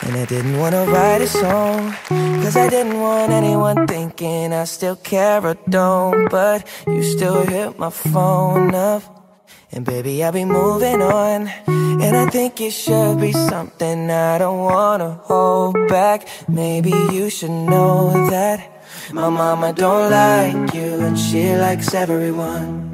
[0.00, 1.94] And I didn't wanna write a song.
[2.42, 6.30] Cause I didn't want anyone thinking I still care or don't.
[6.30, 9.02] But you still hit my phone up.
[9.70, 11.48] And baby, I'll be moving on.
[11.66, 16.26] And I think it should be something I don't wanna hold back.
[16.48, 18.58] Maybe you should know that
[19.12, 22.93] my mama don't like you and she likes everyone.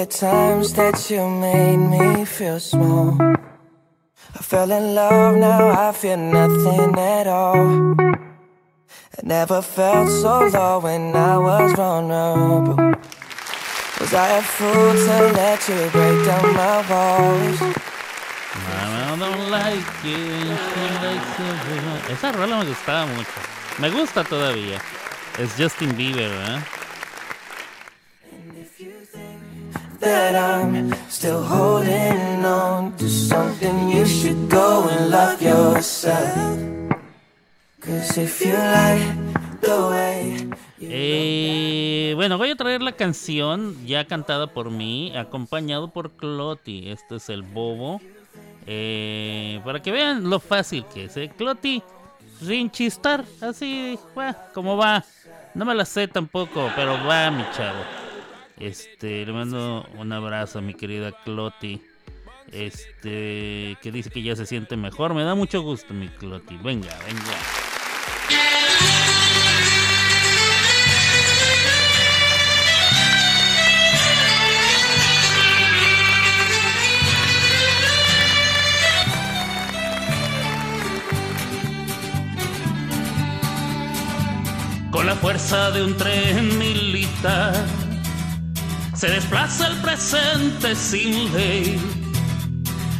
[0.00, 3.18] The times that you made me feel small.
[3.20, 7.94] I fell in love, now I feel nothing at all.
[9.16, 12.76] I never felt so low when I was vulnerable.
[14.00, 17.60] Was I a fool to let you break down my walls?
[18.72, 22.10] I don't like it, she likes it.
[22.12, 23.38] Esa rola me gustaba mucho.
[23.78, 24.80] Me gusta todavía.
[25.38, 26.79] Es Justin Bieber, ¿eh?
[30.00, 36.58] That I'm still holding on to something, you should go and love yourself.
[37.80, 40.50] Cause if you like the way
[40.82, 46.90] Eh, bueno, voy a traer la canción ya cantada por mí, acompañado por Cloti.
[46.90, 48.00] Este es el bobo.
[48.66, 51.16] Eh, para que vean lo fácil que es.
[51.16, 51.30] ¿eh?
[51.36, 51.82] Cloti,
[52.42, 55.04] sin chistar, así, bueno, como va.
[55.54, 58.09] No me la sé tampoco, pero va, mi chavo.
[58.60, 61.80] Este, le mando un abrazo a mi querida Cloti.
[62.52, 65.14] Este, que dice que ya se siente mejor.
[65.14, 66.58] Me da mucho gusto, mi Cloti.
[66.58, 67.22] Venga, venga.
[84.90, 87.79] Con la fuerza de un tren militar
[89.00, 91.80] se desplaza el presente sin ley.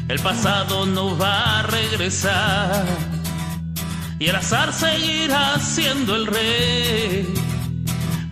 [0.09, 2.87] El pasado no va a regresar
[4.19, 7.35] y el azar seguirá siendo el rey.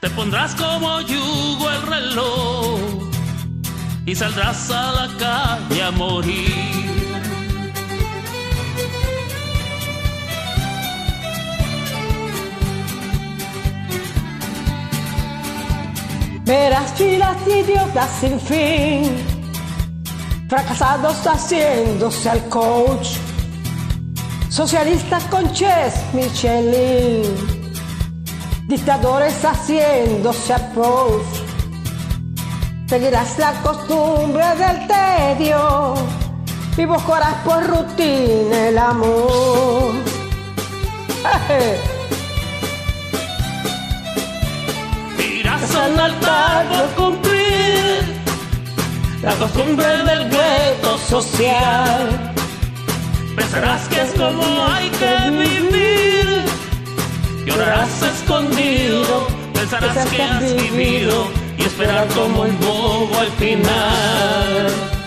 [0.00, 2.80] Te pondrás como yugo el reloj
[4.06, 6.77] y saldrás a la calle a morir.
[16.48, 19.04] Verás filas idiotas sin fin,
[20.48, 23.18] fracasados haciéndose al coach,
[24.48, 27.22] socialistas con chess Michelin,
[28.66, 31.26] dictadores haciéndose approach.
[32.86, 35.92] Seguirás la costumbre del tedio
[36.78, 39.92] y buscarás por rutina el amor.
[45.78, 48.22] Irás a un altar por cumplir
[49.22, 52.32] la costumbre del gueto social.
[53.36, 56.44] Pensarás que es como hay que vivir.
[57.46, 64.97] Llorarás escondido, pensarás que has vivido y esperar como un bobo al final.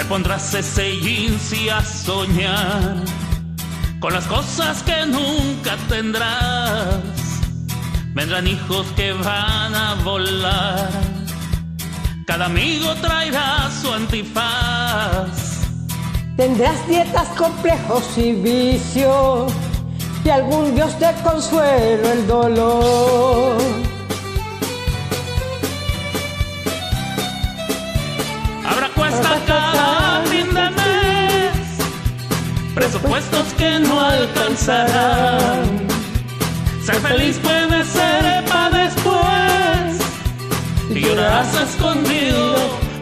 [0.00, 2.96] Te pondrás ese jeans y a soñar
[4.00, 7.02] con las cosas que nunca tendrás.
[8.14, 10.88] Vendrán hijos que van a volar.
[12.26, 15.66] Cada amigo traerá su antifaz.
[16.34, 19.52] Tendrás dietas, complejos y vicios
[20.24, 23.89] y algún dios de consuelo el dolor.
[32.80, 35.86] Presupuestos que no alcanzarán.
[36.82, 39.98] Ser feliz puede ser para después,
[40.88, 42.56] y llorarás escondido,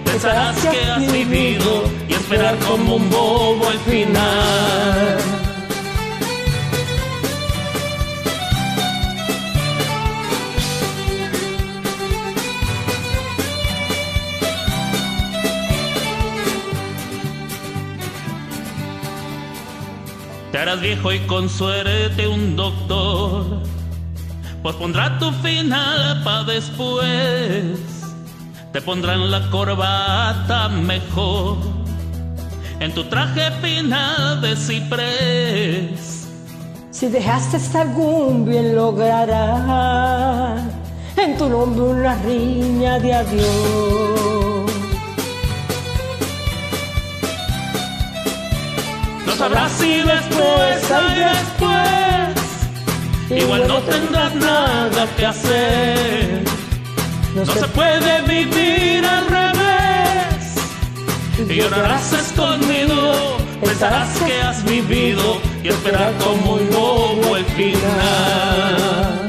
[0.05, 5.48] pensarás que has vivido y esperar como un bobo el final.
[20.59, 23.63] Te harás viejo y con suerte un doctor
[24.61, 27.79] pospondrá tu final para después.
[28.73, 31.59] Te pondrán la corbata mejor
[32.81, 36.27] en tu traje final de ciprés.
[36.91, 40.61] Si dejaste algún bien lograrás
[41.17, 44.38] en tu nombre una riña de adiós.
[49.39, 52.29] Sabrás si después hay después.
[53.31, 56.43] Igual no tendrás nada que hacer.
[57.37, 60.43] No se puede vivir al revés.
[61.49, 69.29] Y llorarás escondido, pensarás que has vivido y esperar como un bobo el final.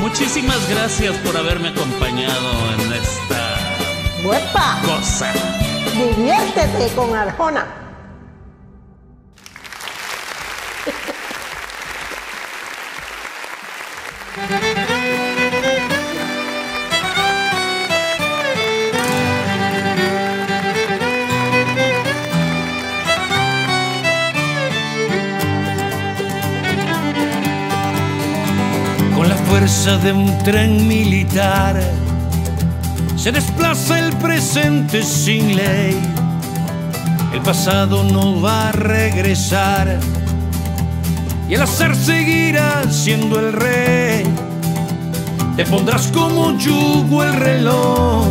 [0.00, 3.69] Muchísimas gracias por haberme acompañado en esta
[4.24, 4.80] ¡Huepa!
[4.84, 5.32] cosa.
[5.96, 7.66] Diviértete con Arjona.
[29.14, 31.80] Con la fuerza de un tren militar
[33.20, 36.00] se desplaza el presente sin ley.
[37.34, 40.00] El pasado no va a regresar
[41.46, 44.24] y el azar seguirá siendo el rey.
[45.54, 48.26] Te pondrás como yugo el reloj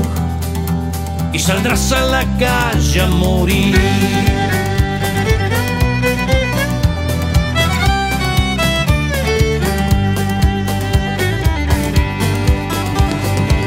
[1.33, 3.79] y saldrás a la calle a morir.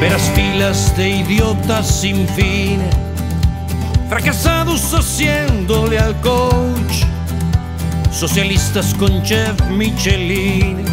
[0.03, 2.79] Verás filas de idiotas sin fin,
[4.07, 7.05] fracasados haciéndole al coach,
[8.11, 10.85] socialistas con chef Michelin,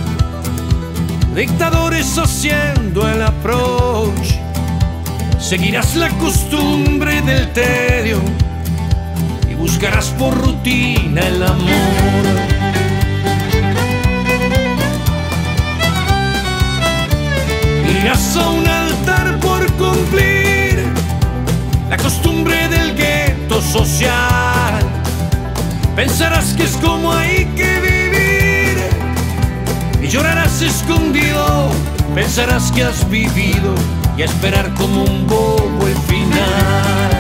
[1.35, 4.35] dictadores haciendo el approach.
[5.39, 8.19] Seguirás la costumbre del tedio
[9.51, 12.61] y buscarás por rutina el amor.
[18.03, 19.30] Irás a un altar
[19.81, 20.85] cumplir
[21.89, 24.79] la costumbre del gueto social.
[25.97, 28.77] Pensarás que es como hay que vivir
[30.03, 31.71] y llorarás escondido.
[32.15, 33.75] Pensarás que has vivido
[34.19, 37.20] y esperar como un bobo el final.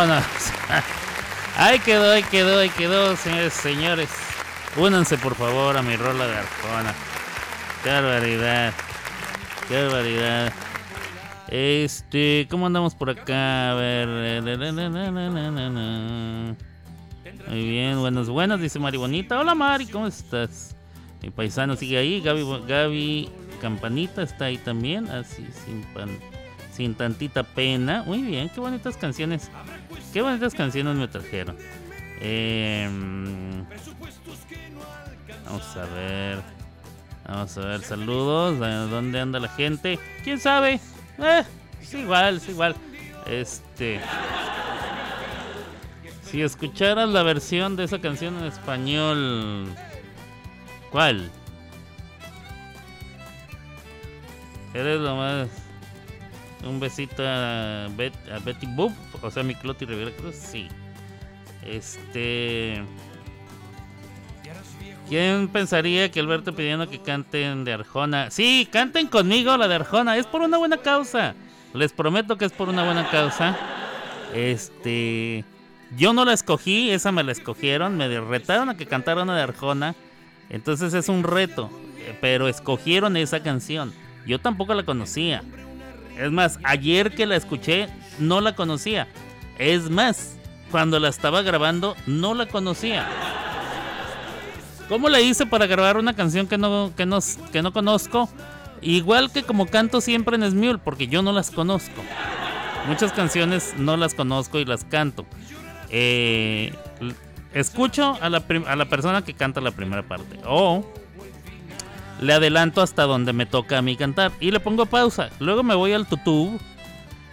[0.00, 0.24] Vámonos.
[1.58, 4.08] Ahí quedó, ahí quedó, ahí quedó, señores, señores.
[4.78, 6.94] Únanse por favor a mi rola de Arjona.
[7.84, 8.72] Qué barbaridad.
[9.68, 10.52] Qué barbaridad.
[11.48, 13.72] Este, ¿cómo andamos por acá?
[13.72, 14.08] A ver.
[14.10, 14.40] eh.
[17.48, 19.38] Muy bien, buenas, buenas, dice Mari Bonita.
[19.38, 20.74] Hola Mari, ¿cómo estás?
[21.20, 22.22] Mi paisano sigue ahí.
[22.22, 23.28] Gaby, Gaby
[23.60, 25.10] Campanita está ahí también.
[25.10, 26.18] Así, sin, pan-
[26.72, 28.02] sin tantita pena.
[28.06, 29.50] Muy bien, qué bonitas canciones.
[30.12, 31.56] Qué bonitas canciones me trajeron.
[32.20, 33.64] Em,
[35.44, 36.38] vamos a ver.
[37.26, 38.60] Vamos a ver, saludos.
[38.60, 39.98] ¿A ¿Dónde anda la gente?
[40.24, 40.80] ¿Quién sabe?
[41.18, 41.44] Eh,
[41.80, 42.74] es igual, es igual.
[43.26, 44.00] Este.
[46.24, 49.68] Si escucharas la versión de esa canción en español.
[50.90, 51.30] ¿Cuál?
[54.74, 55.69] Eres lo más.
[56.66, 58.92] Un besito a, Bet- a Betty Boop,
[59.22, 60.68] o sea, mi Cloti Rivera Cruz, sí.
[61.64, 62.82] Este.
[65.08, 68.30] ¿Quién pensaría que Alberto pidiendo que canten de Arjona?
[68.30, 71.34] Sí, canten conmigo la de Arjona, es por una buena causa.
[71.74, 73.56] Les prometo que es por una buena causa.
[74.34, 75.44] Este.
[75.96, 79.42] Yo no la escogí, esa me la escogieron, me retaron a que cantara una de
[79.42, 79.96] Arjona.
[80.48, 83.92] Entonces es un reto, eh, pero escogieron esa canción.
[84.26, 85.42] Yo tampoco la conocía.
[86.20, 89.08] Es más, ayer que la escuché, no la conocía.
[89.58, 90.36] Es más,
[90.70, 93.08] cuando la estaba grabando, no la conocía.
[94.90, 98.28] ¿Cómo le hice para grabar una canción que no, que no, que no conozco?
[98.82, 102.02] Igual que como canto siempre en Smule, porque yo no las conozco.
[102.86, 105.24] Muchas canciones no las conozco y las canto.
[105.88, 106.74] Eh,
[107.54, 110.38] escucho a la, a la persona que canta la primera parte.
[110.44, 110.84] O
[112.20, 115.30] le adelanto hasta donde me toca a mí cantar y le pongo pausa.
[115.40, 116.58] Luego me voy al tutú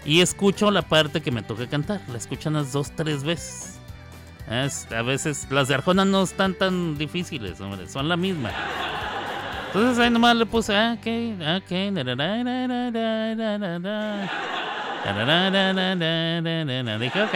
[0.06, 2.02] y escucho la parte que me toca cantar.
[2.10, 3.80] La escucho unas dos, tres veces.
[4.50, 8.52] Es- a veces las de Arjona no están tan difíciles, hombre, son la misma.
[9.68, 11.06] Entonces ahí nomás le puse, ah, ok,
[11.64, 14.30] ok, nararararararara,
[15.04, 16.98] tararararararara.
[17.00, 17.34] dije, ok,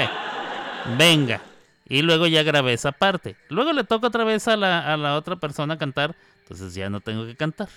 [0.98, 1.42] venga.
[1.88, 3.36] Y luego ya grabé esa parte.
[3.50, 6.16] Luego le toca otra vez a la, a la otra persona cantar,
[6.52, 7.70] entonces ya no tengo que cantar.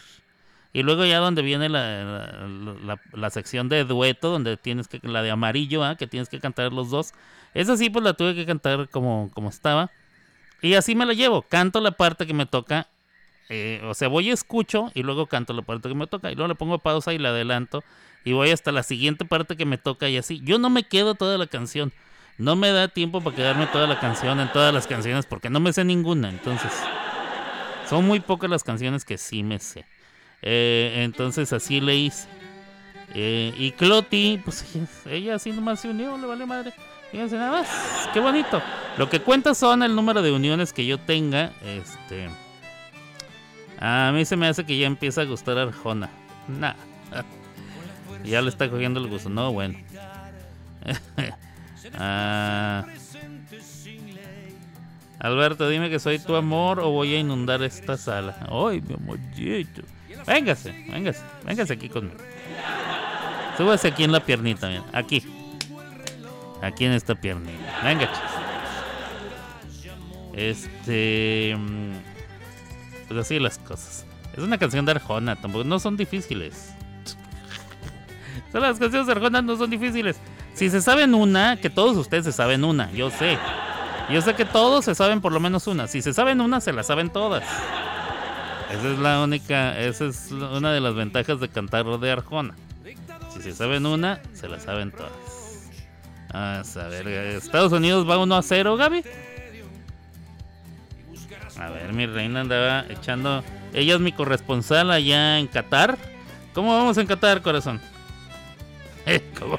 [0.73, 5.31] Y luego ya donde viene la, la, sección de dueto, donde tienes que, la de
[5.31, 5.97] amarillo, ¿ah?
[5.97, 7.13] que tienes que cantar los dos.
[7.55, 9.93] Esa sí, pues la tuve que cantar como, como estaba.
[10.61, 11.43] Y así me la llevo.
[11.43, 12.89] Canto la parte que me toca.
[13.51, 16.33] eh, o sea, voy y escucho y luego canto la parte que me toca.
[16.33, 17.85] Y luego le pongo pausa y la adelanto.
[18.25, 20.41] Y voy hasta la siguiente parte que me toca y así.
[20.43, 21.93] Yo no me quedo toda la canción.
[22.37, 25.61] No me da tiempo para quedarme toda la canción en todas las canciones porque no
[25.61, 26.31] me sé ninguna.
[26.31, 26.73] Entonces,
[27.95, 29.85] son muy pocas las canciones que sí me sé.
[30.43, 32.27] Eh, entonces así le hice.
[33.15, 34.65] Eh, y Cloti, pues
[35.07, 36.73] ella así nomás se unió, le vale madre.
[37.13, 37.69] Fíjense nada más,
[38.13, 38.61] qué bonito.
[38.99, 41.53] Lo que cuenta son el número de uniones que yo tenga.
[41.65, 42.29] Este.
[43.79, 46.11] A mí se me hace que ya empieza a gustar Arjona.
[46.49, 46.75] Nah.
[48.25, 49.29] Ya le está cogiendo el gusto.
[49.29, 49.79] No, bueno.
[51.97, 52.85] Ah.
[55.25, 58.37] Alberto, dime que soy tu amor o voy a inundar esta sala.
[58.51, 59.81] Ay, mi amorcito.
[60.27, 62.17] Véngase, véngase, véngase aquí conmigo.
[63.57, 64.85] Súbase aquí en la piernita, mira.
[64.93, 65.23] Aquí.
[66.61, 67.81] Aquí en esta piernita.
[67.83, 68.11] Venga.
[70.35, 71.57] Este.
[71.57, 71.93] mm,
[73.09, 74.05] Pues así las cosas.
[74.37, 75.65] Es una canción de Arjona, tampoco.
[75.65, 76.75] No son difíciles.
[78.53, 80.17] Son las canciones de Arjona, no son difíciles.
[80.53, 83.39] Si se saben una, que todos ustedes se saben una, yo sé.
[84.11, 85.87] Yo sé que todos se saben por lo menos una.
[85.89, 87.43] Si se saben una, se la saben todas.
[88.71, 92.55] Esa es la única, esa es una de las ventajas de cantar de Arjona.
[93.33, 95.13] Si se saben una, se la saben todas.
[96.33, 99.05] Vamos a ver, Estados Unidos va 1 a 0, Gaby.
[101.59, 103.45] A ver, mi reina andaba echando.
[103.73, 105.97] Ella es mi corresponsal allá en Qatar.
[106.53, 107.81] ¿Cómo vamos en Qatar, corazón?
[109.39, 109.59] ¿Cómo,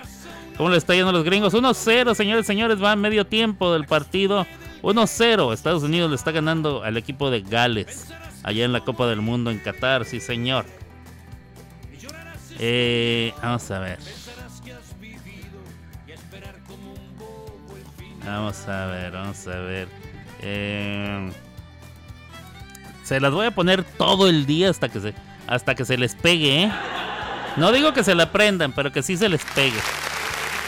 [0.57, 1.53] cómo le está yendo a los gringos?
[1.53, 4.45] 1-0, señores, señores, va a medio tiempo del partido.
[4.81, 5.53] 1-0.
[5.53, 8.07] Estados Unidos le está ganando al equipo de Gales.
[8.43, 10.65] Allá en la Copa del Mundo en Qatar, sí, señor.
[12.59, 13.99] Eh, vamos a ver.
[18.23, 19.87] Vamos a ver, vamos a ver.
[20.41, 21.31] Eh,
[23.03, 25.13] se las voy a poner todo el día hasta que se,
[25.47, 26.71] hasta que se les pegue, ¿eh?
[27.55, 29.79] No digo que se la aprendan, pero que sí se les pegue.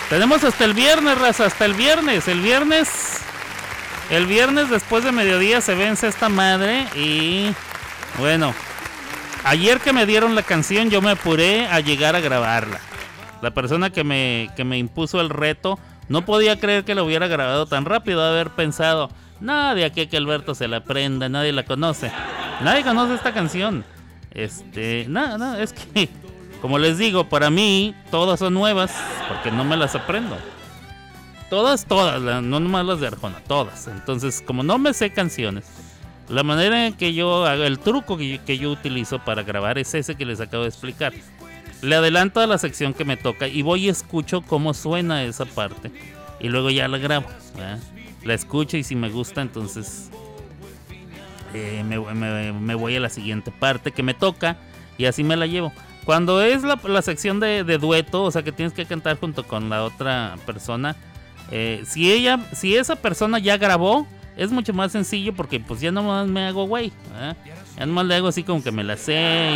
[0.10, 2.28] Tenemos hasta el viernes, raza, hasta el viernes.
[2.28, 2.90] El viernes.
[4.10, 7.54] El viernes después de mediodía se vence esta madre y.
[8.18, 8.54] Bueno.
[9.44, 12.80] Ayer que me dieron la canción, yo me apuré a llegar a grabarla.
[13.42, 15.80] La persona que me, que me impuso el reto
[16.10, 20.56] no podía creer que lo hubiera grabado tan rápido, haber pensado, nadie aquí que Alberto
[20.56, 22.12] se la aprenda, nadie la conoce.
[22.62, 23.86] Nadie conoce esta canción.
[24.32, 26.10] Este, no, no, es que,
[26.62, 28.92] como les digo, para mí todas son nuevas,
[29.28, 30.38] porque no me las aprendo.
[31.50, 33.88] Todas, todas, no nomás las de Arjona, todas.
[33.88, 35.66] Entonces, como no me sé canciones,
[36.28, 39.78] la manera en que yo hago, el truco que yo, que yo utilizo para grabar
[39.78, 41.14] es ese que les acabo de explicar.
[41.82, 45.46] Le adelanto a la sección que me toca y voy y escucho cómo suena esa
[45.46, 45.92] parte.
[46.40, 47.28] Y luego ya la grabo.
[48.26, 50.10] La escucho y si me gusta, entonces
[51.54, 54.58] eh, me, me- me voy a la siguiente parte que me toca
[54.98, 55.72] y así me la llevo.
[56.08, 59.44] Cuando es la, la sección de, de dueto, o sea que tienes que cantar junto
[59.44, 60.96] con la otra persona,
[61.52, 65.92] eh, si ella, si esa persona ya grabó, es mucho más sencillo porque pues ya
[65.92, 66.94] nomás me hago güey.
[67.12, 67.36] ¿verdad?
[67.76, 69.52] Ya nomás le hago así como que me la sé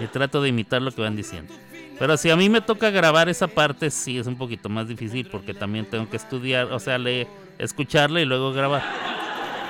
[0.00, 1.52] y, y trato de imitar lo que van diciendo.
[1.98, 5.26] Pero si a mí me toca grabar esa parte, sí es un poquito más difícil
[5.26, 7.26] porque también tengo que estudiar, o sea, le,
[7.58, 8.84] escucharla y luego grabar.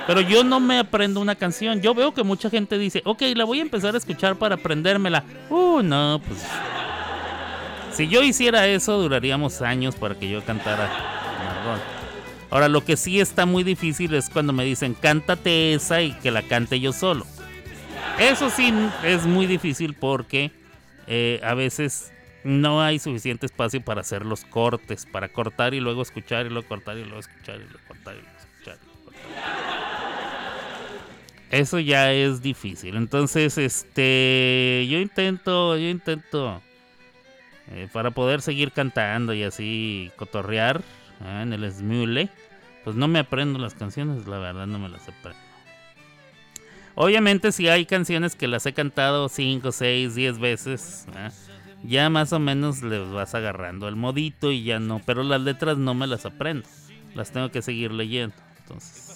[0.07, 1.81] Pero yo no me aprendo una canción.
[1.81, 5.23] Yo veo que mucha gente dice, ok, la voy a empezar a escuchar para aprendérmela.
[5.49, 6.45] Uh, no, pues.
[7.93, 10.89] Si yo hiciera eso, duraríamos años para que yo cantara.
[12.51, 16.29] Ahora, lo que sí está muy difícil es cuando me dicen, cántate esa y que
[16.29, 17.25] la cante yo solo.
[18.19, 20.51] Eso sí es muy difícil porque
[21.07, 22.11] eh, a veces
[22.43, 26.67] no hay suficiente espacio para hacer los cortes, para cortar y luego escuchar y luego
[26.67, 28.77] cortar y luego escuchar y luego cortar y luego escuchar.
[28.81, 29.74] y luego cortar.
[31.51, 32.95] Eso ya es difícil.
[32.95, 36.61] Entonces, este, yo intento, yo intento
[37.71, 40.81] eh, para poder seguir cantando y así cotorrear
[41.21, 42.29] ah, en el Smule.
[42.83, 45.39] Pues no me aprendo las canciones, la verdad no me las aprendo.
[46.93, 51.31] Obviamente si hay canciones que las he cantado 5, 6, 10 veces, ah,
[51.83, 55.77] ya más o menos les vas agarrando el modito y ya no, pero las letras
[55.77, 56.67] no me las aprendo,
[57.13, 58.35] las tengo que seguir leyendo.
[58.61, 59.14] Entonces,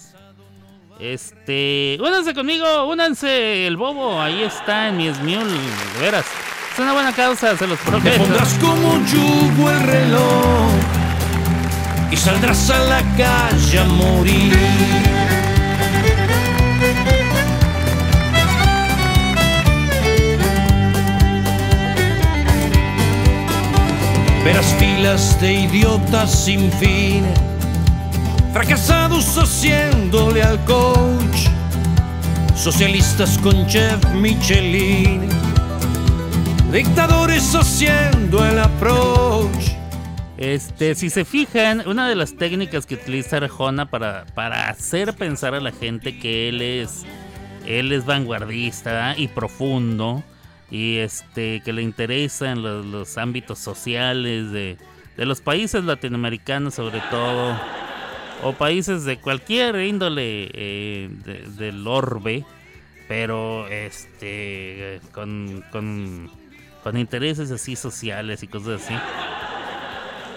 [1.00, 6.26] este, únanse conmigo, únanse, el bobo, ahí está en mi Smule, de veras.
[6.72, 8.18] Es una buena causa, se los Te prometo.
[8.18, 10.70] pondrás como yugo el reloj
[12.10, 14.56] y saldrás a la calle a morir.
[24.44, 27.24] Verás filas de idiotas sin fin,
[28.52, 31.48] fracasados haciéndole al coach,
[32.56, 35.28] socialistas con chef Michelin
[36.72, 39.72] dictadores haciendo el approach.
[40.36, 45.54] Este, si se fijan, una de las técnicas que utiliza Arjona para, para hacer pensar
[45.54, 47.04] a la gente que él es,
[47.66, 50.22] él es vanguardista y profundo,
[50.70, 54.78] y este que le interesan los, los ámbitos sociales de,
[55.16, 57.58] de los países latinoamericanos sobre todo
[58.42, 62.44] o países de cualquier índole eh, de- del orbe
[63.08, 66.30] pero este con, con,
[66.82, 68.94] con intereses así sociales y cosas así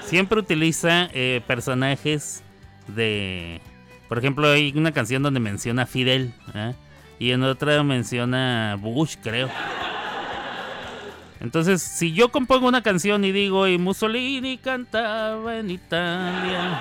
[0.05, 2.43] siempre utiliza eh, personajes
[2.87, 3.61] de
[4.09, 6.73] por ejemplo hay una canción donde menciona a Fidel ¿eh?
[7.19, 9.49] y en otra menciona a Bush creo
[11.39, 16.79] entonces, si yo compongo una canción y digo, y Mussolini cantaba en Italia,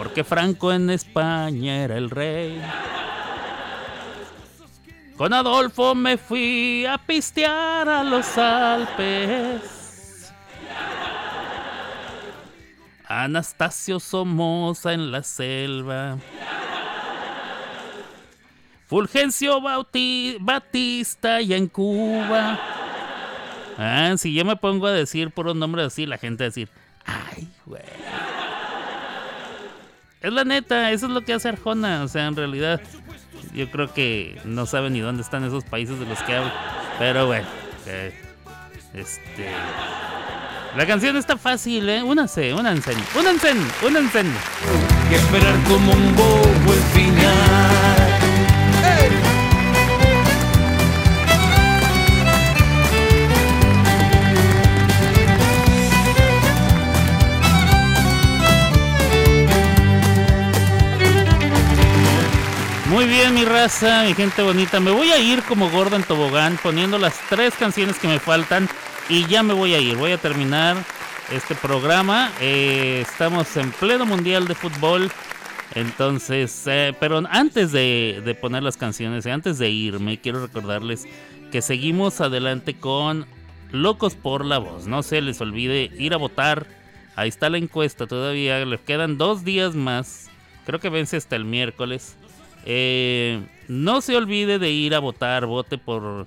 [0.00, 2.58] porque Franco en España era el rey.
[5.14, 10.32] Con Adolfo me fui a pistear a los Alpes.
[13.06, 16.16] Anastasio Somoza en la selva.
[18.86, 19.60] Fulgencio
[20.40, 22.58] Batista y en Cuba.
[23.76, 26.48] Ah, si yo me pongo a decir por un nombre así, la gente va a
[26.48, 26.70] decir,
[27.04, 27.82] ay, güey.
[30.20, 32.02] Es la neta, eso es lo que hace Arjona.
[32.02, 32.80] O sea, en realidad,
[33.54, 36.52] yo creo que no sabe ni dónde están esos países de los que hablo.
[36.98, 37.46] Pero bueno,
[37.86, 38.12] eh,
[38.92, 39.50] este.
[40.76, 42.02] La canción está fácil, ¿eh?
[42.02, 43.52] Únanse, únanse, únanse,
[43.84, 44.22] únanse.
[45.10, 47.89] y esperar como un bobo el final.
[63.10, 64.78] Bien, mi raza, mi gente bonita.
[64.78, 68.68] Me voy a ir como gordo en tobogán poniendo las tres canciones que me faltan
[69.08, 69.96] y ya me voy a ir.
[69.96, 70.76] Voy a terminar
[71.32, 72.30] este programa.
[72.40, 75.10] Eh, estamos en pleno mundial de fútbol.
[75.74, 81.06] Entonces, eh, pero antes de, poner las canciones, y antes de irme, quiero recordarles
[81.50, 83.26] que seguimos adelante con
[83.72, 84.86] Locos por la Voz.
[84.86, 86.66] No se les olvide ir a votar.
[87.16, 88.64] Ahí está la encuesta todavía.
[88.64, 90.30] Les quedan dos días más.
[90.64, 92.16] Creo que vence hasta el miércoles.
[92.64, 95.46] Eh, no se olvide de ir a votar.
[95.46, 96.26] Vote por,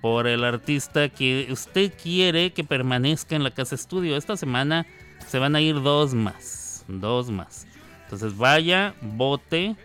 [0.00, 4.16] por el artista que usted quiere que permanezca en la casa estudio.
[4.16, 4.86] Esta semana
[5.26, 6.84] se van a ir dos más.
[6.88, 7.66] Dos más.
[8.04, 9.76] Entonces vaya, vote.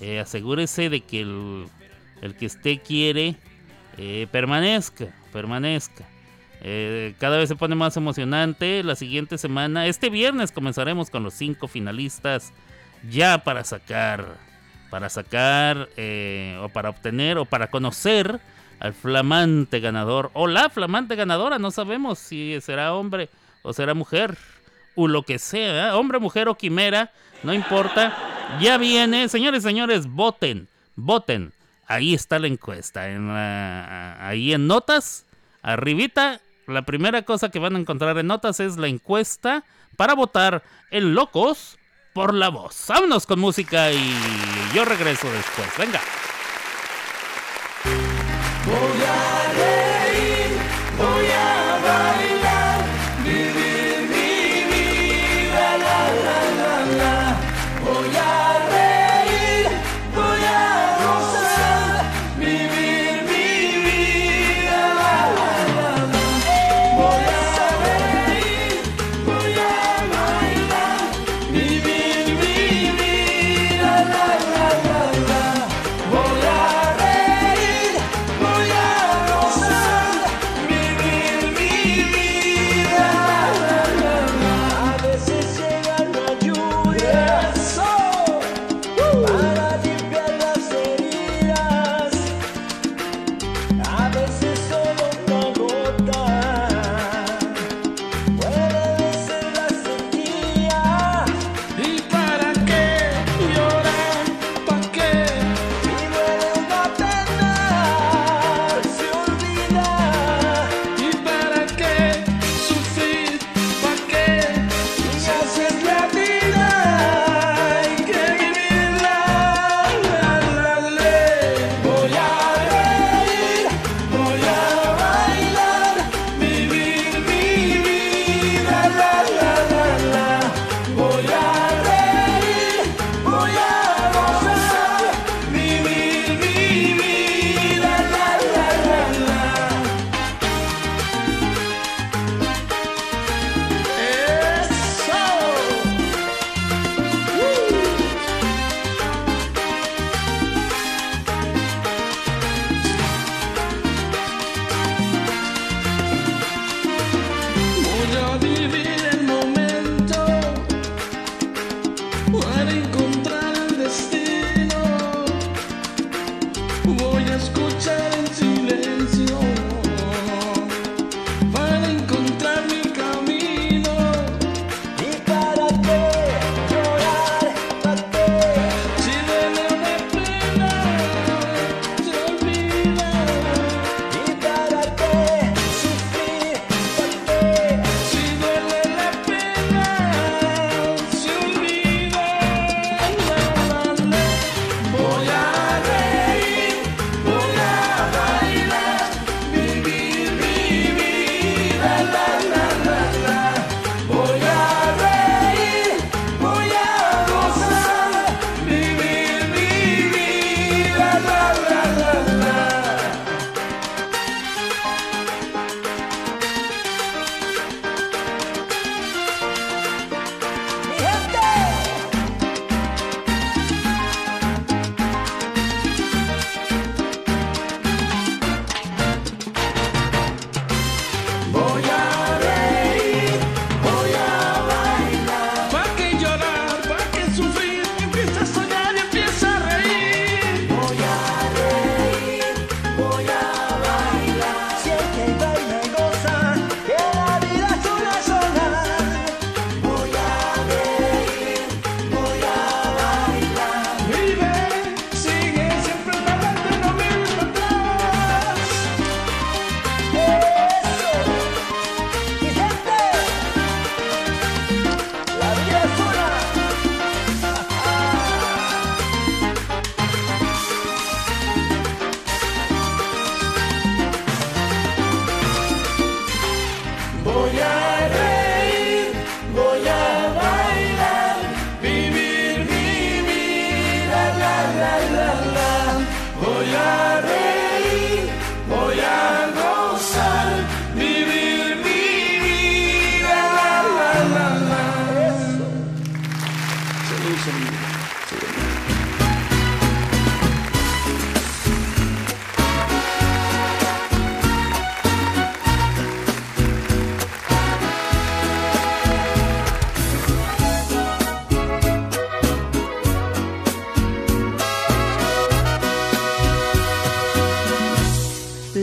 [0.00, 1.66] eh, asegúrese de que el,
[2.20, 3.36] el que usted quiere
[3.98, 5.06] eh, permanezca.
[5.32, 6.04] Permanezca.
[7.18, 8.84] Cada vez se pone más emocionante.
[8.84, 12.52] La siguiente semana, este viernes comenzaremos con los cinco finalistas
[13.10, 14.36] ya para sacar,
[14.92, 18.40] para sacar eh, o para obtener o para conocer
[18.78, 21.58] al flamante ganador o la flamante ganadora.
[21.58, 23.30] No sabemos si será hombre
[23.62, 24.36] o será mujer
[24.94, 27.10] o lo que sea, hombre, mujer o quimera,
[27.42, 28.14] no importa.
[28.60, 31.54] Ya viene, señores, señores, voten, voten.
[31.86, 35.24] Ahí está la encuesta, en ahí en notas,
[35.62, 36.42] arribita.
[36.66, 39.64] La primera cosa que van a encontrar en notas es la encuesta
[39.96, 41.78] para votar en Locos
[42.12, 42.84] por la Voz.
[42.88, 44.14] Vámonos con música y
[44.74, 45.68] yo regreso después.
[45.78, 46.00] Venga.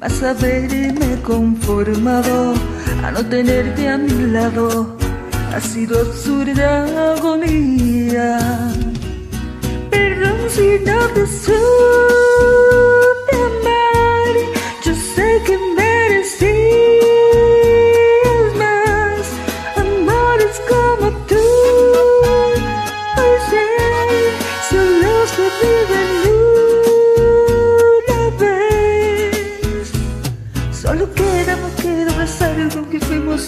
[0.00, 2.54] Vas a verme conformado
[3.02, 4.96] a no tenerte a mi lado.
[5.52, 8.38] Ha sido absurda agonía.
[9.90, 11.52] Perdón si no te supe
[13.50, 14.34] amar.
[14.84, 17.07] Yo sé que merecí.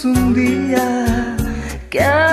[0.00, 0.84] सुन दिया।
[1.92, 2.29] क्या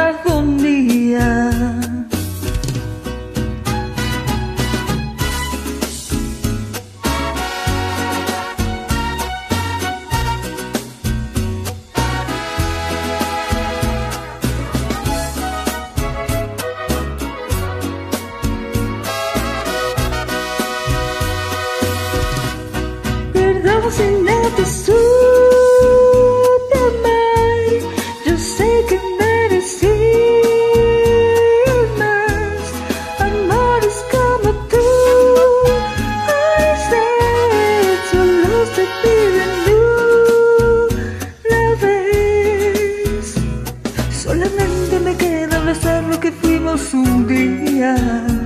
[47.78, 48.37] yeah.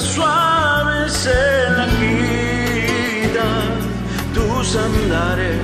[0.00, 3.48] suave se la quita
[4.34, 5.60] tus andares.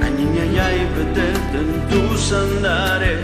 [0.00, 3.20] La niña ya y petete en tus andares.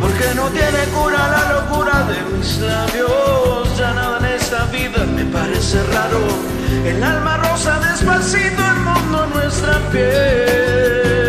[0.00, 3.78] Porque no tiene cura la locura de mis labios.
[3.78, 6.22] Ya nada en esta vida me parece raro.
[6.84, 11.23] El alma rosa despacito el mundo nuestra piel.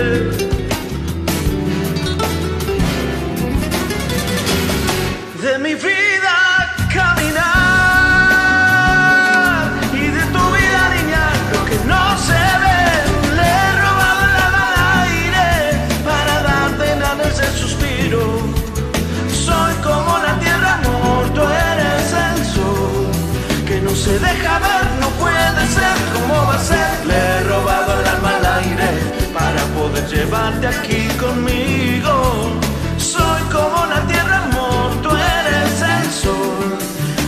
[30.54, 32.52] Aquí conmigo.
[32.98, 36.78] Soy como la tierra, amor, tú eres el sol.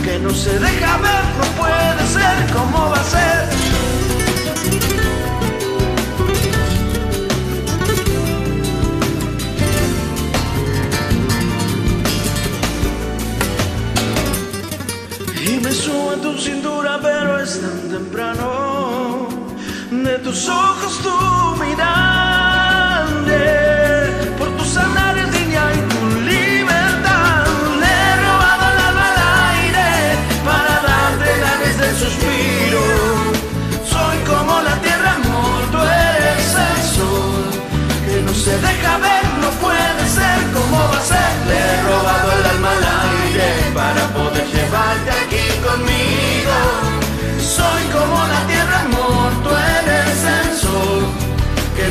[0.04, 3.48] Que no se deja ver, no puede ser, ¿cómo va a ser?
[15.44, 19.28] Y me subo a tu cintura, pero es tan temprano.
[19.90, 22.07] De tus ojos tú miraré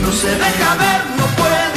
[0.07, 1.76] no se deja ver, no puede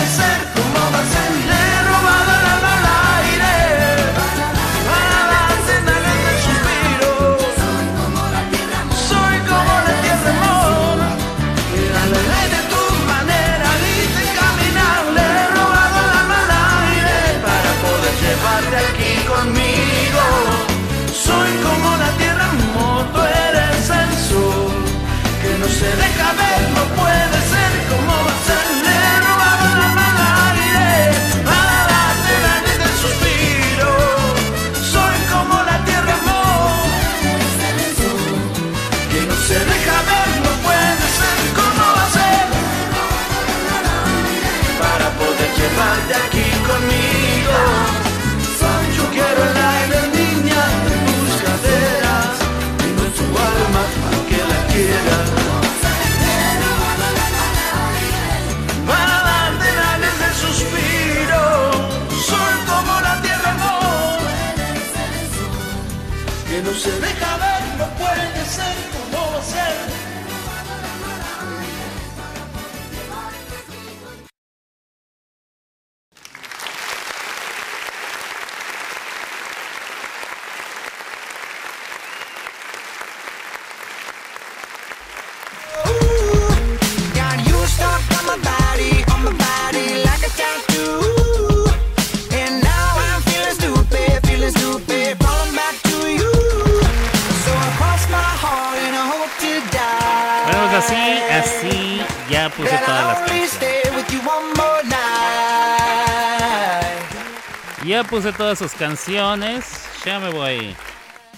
[108.36, 109.86] Todas sus canciones.
[110.04, 110.74] Ya me voy.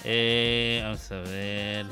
[0.03, 1.85] Eh, vamos a ver.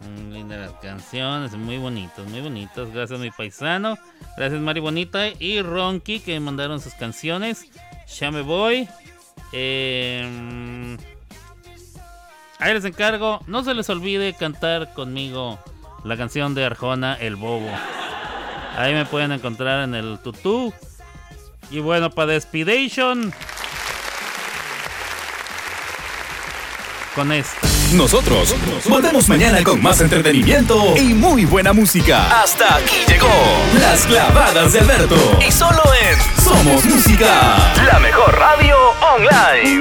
[0.00, 2.90] Mm, Lindas las canciones, muy bonitas, muy bonitas.
[2.92, 3.96] Gracias, mi paisano.
[4.36, 7.66] Gracias, Mari Bonita y Ronky que me mandaron sus canciones.
[8.18, 8.88] Ya me voy.
[9.52, 10.96] Eh,
[12.58, 13.40] ahí les encargo.
[13.46, 15.58] No se les olvide cantar conmigo
[16.04, 17.70] la canción de Arjona, El Bobo.
[18.76, 20.72] Ahí me pueden encontrar en el tutú.
[21.70, 23.32] Y bueno, para Despidation.
[27.14, 27.66] Con esto.
[27.92, 28.54] Nosotros
[28.88, 32.42] volvemos mañana con más entretenimiento y muy buena música.
[32.42, 33.28] Hasta aquí llegó
[33.80, 35.16] Las Clavadas de Alberto.
[35.46, 37.56] Y solo en Somos Música,
[37.90, 38.76] la mejor radio
[39.16, 39.80] online.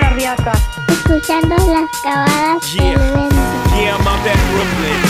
[0.89, 3.37] Escuchando las viento.
[3.75, 5.06] Yeah, I'm out at Brooklyn.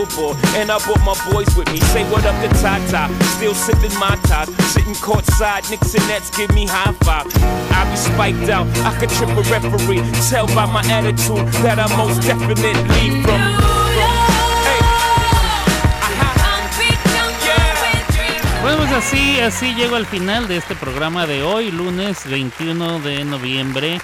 [0.00, 1.80] Billboard, and I brought my boys with me.
[1.92, 4.48] Say what up to Tata, still sipping my top.
[4.72, 7.26] Sitting courtside, Knicks and Nets give me high five.
[7.72, 10.02] I be spiked out, I could trip a referee.
[10.30, 13.40] Tell by my attitude that I most definitely from.
[18.62, 23.24] Bueno, pues así, así llego al final de este programa de hoy, lunes 21 de
[23.24, 23.98] noviembre.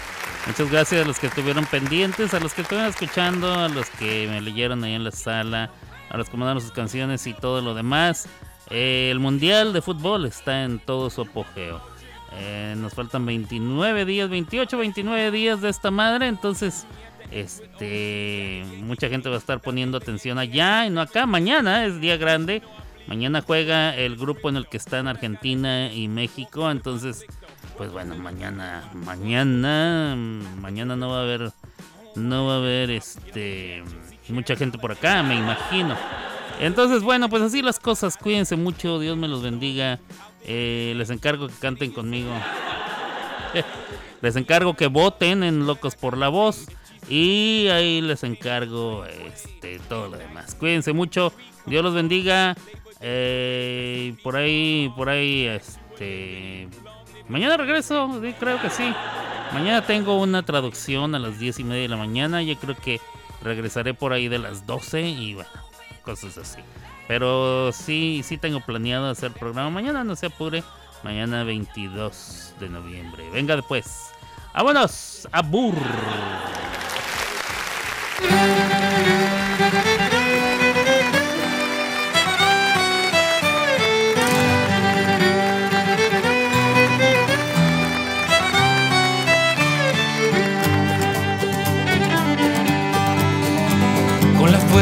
[0.46, 4.28] Muchas gracias a los que estuvieron pendientes, a los que estuvieron escuchando, a los que
[4.28, 5.70] me leyeron ahí en la sala,
[6.10, 8.28] a mandaron sus canciones y todo lo demás.
[8.70, 11.80] Eh, el Mundial de Fútbol está en todo su apogeo.
[12.32, 16.86] Eh, nos faltan 29 días, 28, 29 días de esta madre, entonces
[17.30, 21.26] este mucha gente va a estar poniendo atención allá y no acá.
[21.26, 22.62] Mañana es día grande
[23.06, 26.70] Mañana juega el grupo en el que están Argentina y México.
[26.70, 27.24] Entonces,
[27.76, 30.16] pues bueno, mañana, mañana,
[30.60, 31.52] mañana no va a haber,
[32.16, 33.84] no va a haber este
[34.32, 35.96] mucha gente por acá, me imagino.
[36.60, 38.16] Entonces, bueno, pues así las cosas.
[38.16, 39.98] Cuídense mucho, Dios me los bendiga.
[40.44, 42.30] Eh, les encargo que canten conmigo.
[44.22, 46.66] les encargo que voten en Locos por la Voz.
[47.08, 50.54] Y ahí les encargo este, todo lo demás.
[50.54, 51.32] Cuídense mucho.
[51.66, 52.56] Dios los bendiga.
[53.00, 56.68] Eh, por ahí, por ahí, este.
[57.28, 58.92] Mañana regreso, creo que sí.
[59.52, 62.42] Mañana tengo una traducción a las 10 y media de la mañana.
[62.42, 63.00] Yo creo que
[63.42, 65.50] regresaré por ahí de las 12 y bueno,
[66.02, 66.60] cosas así.
[67.08, 70.62] Pero sí, sí tengo planeado hacer programa mañana, no se apure.
[71.02, 73.28] Mañana 22 de noviembre.
[73.30, 74.10] Venga después.
[74.54, 75.28] ¡Vámonos!
[75.30, 75.74] ¡Abur!
[78.18, 78.75] Con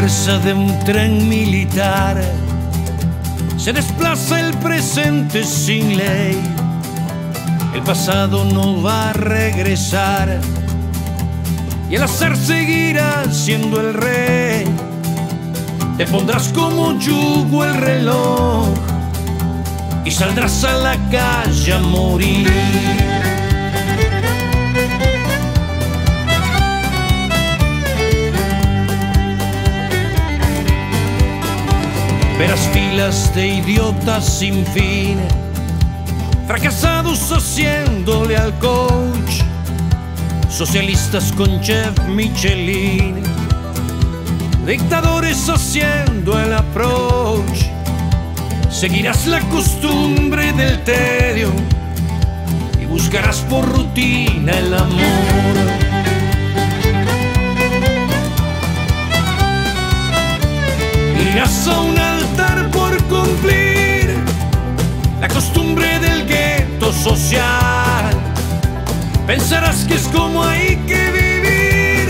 [0.04, 2.22] fuerza de un tren militar
[3.56, 6.38] se desplaza el presente sin ley.
[7.74, 10.40] El pasado no va a regresar
[11.88, 14.66] y el azar seguirá siendo el rey.
[15.96, 18.68] Te pondrás como yugo el reloj
[20.04, 22.63] y saldrás a la calle a morir.
[33.04, 35.18] Filas de idiotas sin fin,
[36.46, 39.42] fracasados haciéndole al coach,
[40.48, 43.22] socialistas con chef Michelin,
[44.66, 47.66] dictadores haciendo el approach.
[48.70, 51.50] Seguirás la costumbre del tedio
[52.80, 55.84] y buscarás por rutina el amor.
[61.32, 62.03] Irás a un
[65.26, 68.10] la costumbre del gueto social.
[69.26, 72.08] Pensarás que es como hay que vivir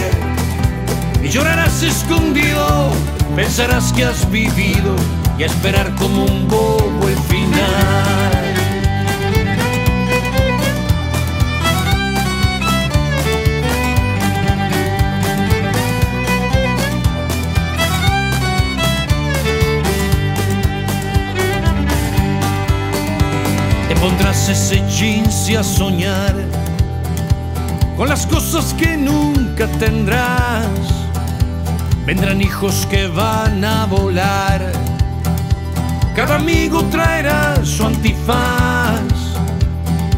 [1.22, 2.90] y llorarás escondido.
[3.36, 4.96] Pensarás que has vivido
[5.38, 8.33] y esperar como un bobo el final.
[24.04, 26.34] Pondrás ese jeans a soñar
[27.96, 30.68] con las cosas que nunca tendrás.
[32.04, 34.60] Vendrán hijos que van a volar.
[36.14, 39.00] Cada amigo traerá su antifaz.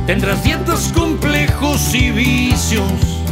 [0.04, 3.22] Tendrás dietas complejos y vicios.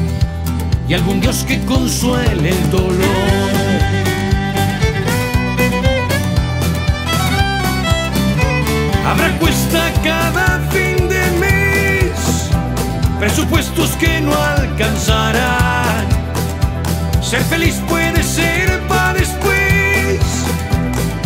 [0.88, 4.03] Y algún Dios que consuele el dolor.
[9.06, 12.50] Habrá cuesta cada fin de mes,
[13.18, 16.06] presupuestos que no alcanzarán.
[17.20, 20.20] Ser feliz puede ser para después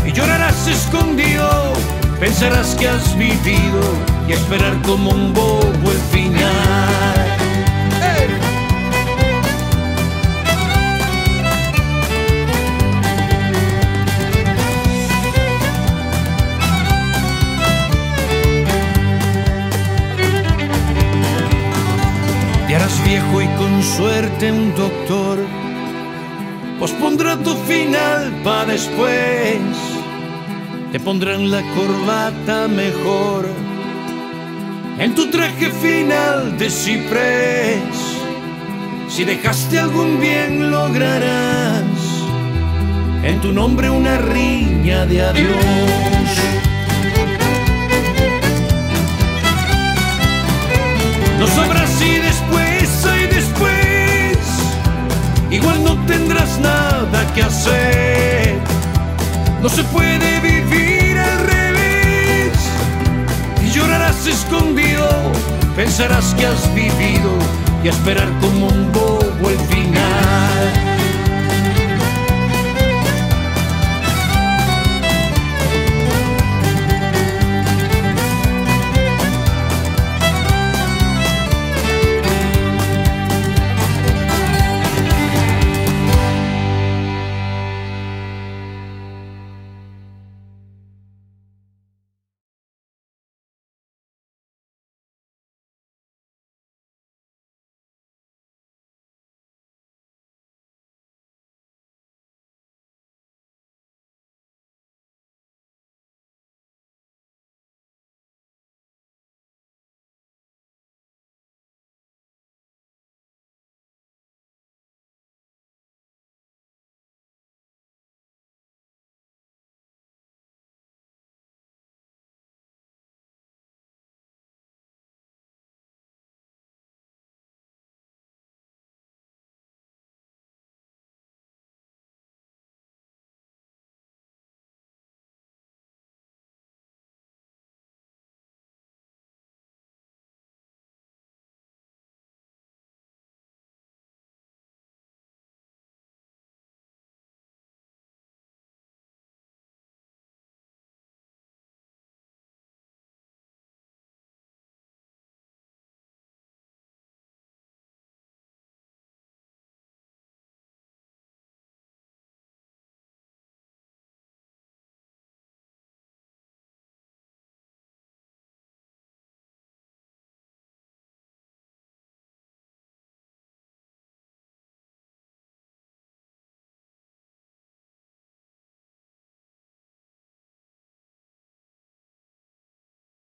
[0.05, 1.73] y llorarás escondido.
[2.19, 3.83] Pensarás que has vivido
[4.29, 7.18] y esperar como un bobo el final.
[23.83, 25.39] Suerte un doctor
[26.79, 29.59] pospondrá tu final para después.
[30.93, 33.49] Te pondrán la corbata mejor
[34.99, 37.99] en tu traje final de ciprés.
[39.09, 41.85] Si dejaste algún bien lograrás
[43.23, 45.55] en tu nombre una riña de adiós.
[51.39, 52.19] No sabrás si
[56.61, 58.59] nada que hacer.
[59.63, 62.53] No se puede vivir al revés.
[63.65, 65.09] Y llorarás escondido.
[65.77, 67.31] Pensarás que has vivido
[67.83, 69.51] y esperar como un bobo